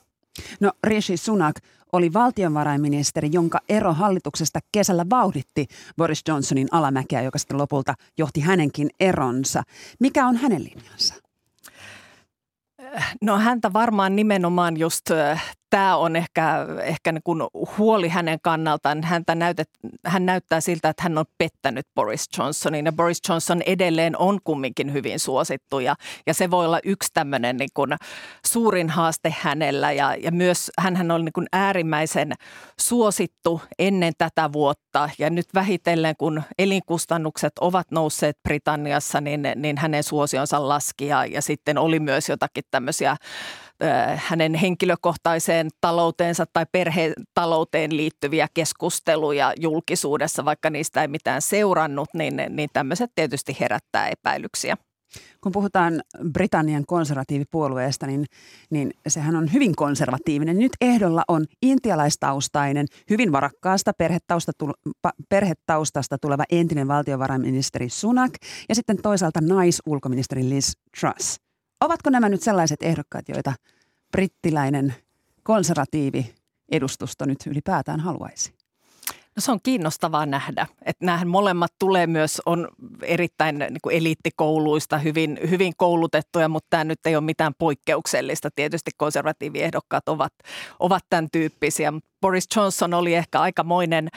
[0.60, 1.56] No Rishi Sunak
[1.92, 8.90] oli valtionvarainministeri, jonka ero hallituksesta kesällä vauhditti Boris Johnsonin alamäkeä, joka sitten lopulta johti hänenkin
[9.00, 9.64] eronsa.
[10.00, 11.21] Mikä on hänen linjansa?
[13.22, 15.10] No häntä varmaan nimenomaan just
[15.72, 17.42] tämä on ehkä, ehkä niin kuin
[17.78, 19.04] huoli hänen kannaltaan.
[19.04, 19.70] Häntä näytet,
[20.06, 24.94] hän näyttää siltä, että hän on pettänyt Boris Johnsonin ja Boris Johnson edelleen on kumminkin
[24.94, 25.96] hyvin suosittu ja,
[26.28, 27.90] ja se voi olla yksi tämmöinen niin kuin
[28.48, 32.34] suurin haaste hänellä ja, ja myös hän oli niin kuin äärimmäisen
[32.80, 40.04] suosittu ennen tätä vuotta ja nyt vähitellen kun elinkustannukset ovat nousseet Britanniassa, niin, niin hänen
[40.04, 43.18] suosionsa laski ja, ja sitten oli myös jotakin tämmöisiä
[44.16, 52.70] hänen henkilökohtaiseen talouteensa tai perhetalouteen liittyviä keskusteluja julkisuudessa, vaikka niistä ei mitään seurannut, niin, niin
[52.74, 54.78] tämmöiset tietysti herättää epäilyksiä.
[55.42, 56.02] Kun puhutaan
[56.34, 58.26] Britannian konservatiivipuolueesta, niin,
[58.70, 60.58] niin sehän on hyvin konservatiivinen.
[60.58, 63.92] Nyt ehdolla on intialaistaustainen, hyvin varakkaasta
[65.30, 68.32] perhetaustasta tuleva entinen valtiovarainministeri Sunak
[68.70, 71.51] ja sitten toisaalta naisulkoministeri Liz Truss.
[71.82, 73.54] Ovatko nämä nyt sellaiset ehdokkaat, joita
[74.12, 74.96] brittiläinen
[75.44, 76.36] konservatiivi
[76.72, 78.61] edustusto nyt ylipäätään haluaisi?
[79.36, 82.68] No se on kiinnostavaa nähdä, että nämähän molemmat tulee myös, on
[83.04, 88.50] erittäin niin kuin eliittikouluista, hyvin, hyvin koulutettuja, mutta tämä nyt ei ole mitään poikkeuksellista.
[88.56, 90.34] Tietysti konservatiiviehdokkaat ovat,
[90.80, 94.10] ovat tämän tyyppisiä, Boris Johnson oli ehkä aikamoinen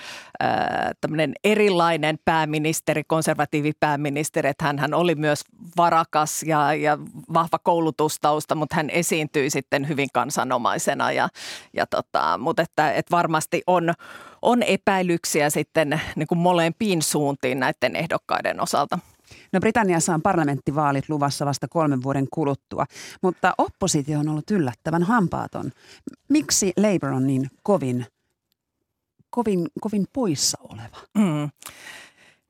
[0.43, 5.45] äh, erilainen pääministeri, konservatiivipääministeri, että hän, hän oli myös
[5.77, 6.99] varakas ja, ja
[7.35, 11.29] vahva koulutustausta, mutta hän esiintyi sitten hyvin kansanomaisena ja,
[11.73, 13.95] ja tota, mutta että, että varmasti on,
[14.45, 18.99] on epäilyksiä sitten niin kuin molempiin suuntiin näiden ehdokkaiden osalta.
[19.53, 22.87] No Britanniassa on parlamenttivaalit luvassa vasta kolmen vuoden kuluttua,
[23.23, 25.73] mutta oppositio on ollut yllättävän hampaaton.
[26.29, 28.07] Miksi Labour on niin kovin,
[29.31, 30.97] kovin, kovin poissa oleva?
[31.19, 31.51] Mm.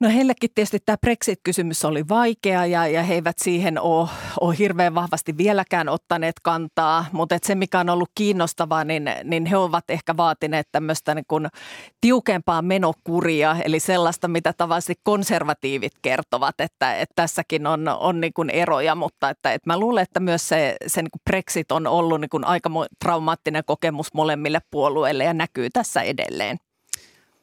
[0.01, 4.09] No heillekin tietysti tämä Brexit-kysymys oli vaikea ja, ja he eivät siihen ole,
[4.41, 9.57] ole hirveän vahvasti vieläkään ottaneet kantaa, mutta se mikä on ollut kiinnostavaa, niin, niin he
[9.57, 11.49] ovat ehkä vaatineet tämmöistä niin kuin
[12.01, 18.51] tiukempaa menokuria, eli sellaista, mitä tavallisesti konservatiivit kertovat, että, että tässäkin on, on niin kuin
[18.51, 22.21] eroja, mutta että, että mä luulen, että myös se, se niin kuin Brexit on ollut
[22.21, 22.71] niin kuin aika
[23.05, 26.59] traumaattinen kokemus molemmille puolueille ja näkyy tässä edelleen.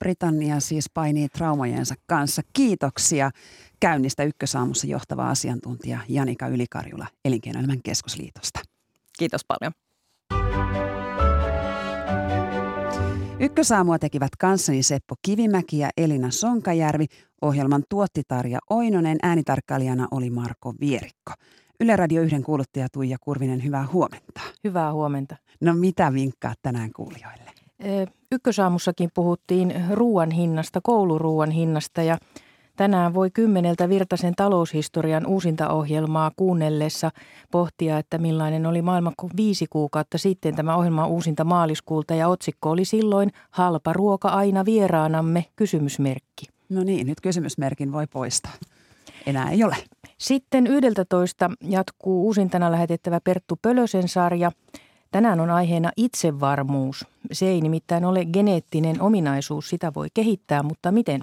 [0.01, 2.41] Britannia siis painii traumojensa kanssa.
[2.53, 3.31] Kiitoksia
[3.79, 8.59] käynnistä ykkösaamussa johtava asiantuntija Janika Ylikarjula Elinkeinoelämän keskusliitosta.
[9.19, 9.71] Kiitos paljon.
[13.39, 17.05] Ykkösaamua tekivät kanssani Seppo Kivimäki ja Elina Sonkajärvi.
[17.41, 21.31] Ohjelman tuotti Tarja Oinonen, äänitarkkailijana oli Marko Vierikko.
[21.79, 24.41] Yle Radio 1 kuuluttaja Tuija Kurvinen, hyvää huomenta.
[24.63, 25.35] Hyvää huomenta.
[25.61, 27.50] No mitä vinkkaat tänään kuulijoille?
[28.31, 32.17] Ykkösaamussakin puhuttiin ruoan hinnasta, kouluruuan hinnasta ja
[32.75, 37.11] tänään voi kymmeneltä Virtasen taloushistorian uusintaohjelmaa kuunnellessa
[37.51, 42.85] pohtia, että millainen oli maailma viisi kuukautta sitten tämä ohjelma uusinta maaliskuulta ja otsikko oli
[42.85, 46.45] silloin halpa ruoka aina vieraanamme, kysymysmerkki.
[46.69, 48.51] No niin, nyt kysymysmerkin voi poistaa.
[49.25, 49.75] Enää ei ole.
[50.17, 54.51] Sitten 11 jatkuu uusintana lähetettävä Perttu Pölösen sarja.
[55.11, 57.05] Tänään on aiheena itsevarmuus.
[57.31, 61.21] Se ei nimittäin ole geneettinen ominaisuus, sitä voi kehittää, mutta miten?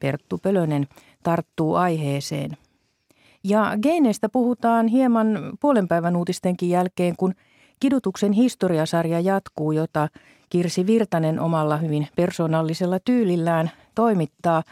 [0.00, 0.86] Perttu Pölönen
[1.22, 2.56] tarttuu aiheeseen.
[3.44, 7.34] Ja geeneistä puhutaan hieman puolen päivän uutistenkin jälkeen, kun
[7.80, 10.08] kidutuksen historiasarja jatkuu, jota
[10.50, 14.62] Kirsi Virtanen omalla hyvin persoonallisella tyylillään toimittaa.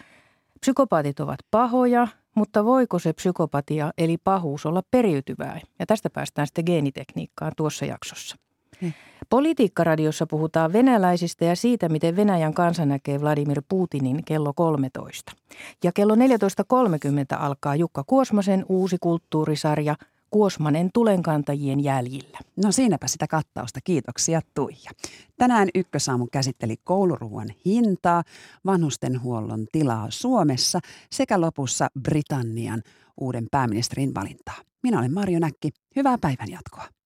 [0.60, 5.60] Psykopaatit ovat pahoja, mutta voiko se psykopatia eli pahuus olla periytyvää?
[5.78, 8.36] Ja tästä päästään sitten geenitekniikkaan tuossa jaksossa.
[8.80, 8.92] Hmm.
[9.30, 15.32] Politiikkaradiossa puhutaan venäläisistä ja siitä, miten Venäjän kansa näkee Vladimir Putinin kello 13.
[15.84, 16.20] Ja kello 14.30
[17.38, 19.96] alkaa Jukka Kuosmasen uusi kulttuurisarja
[20.30, 22.38] Kuosmanen tulenkantajien jäljillä.
[22.56, 23.80] No siinäpä sitä kattausta.
[23.84, 24.90] Kiitoksia Tuija.
[25.38, 28.22] Tänään Ykkösaamu käsitteli kouluruuan hintaa,
[28.66, 32.82] vanhustenhuollon tilaa Suomessa sekä lopussa Britannian
[33.20, 34.56] uuden pääministerin valintaa.
[34.82, 35.70] Minä olen Marjo Näkki.
[35.96, 36.99] Hyvää päivänjatkoa.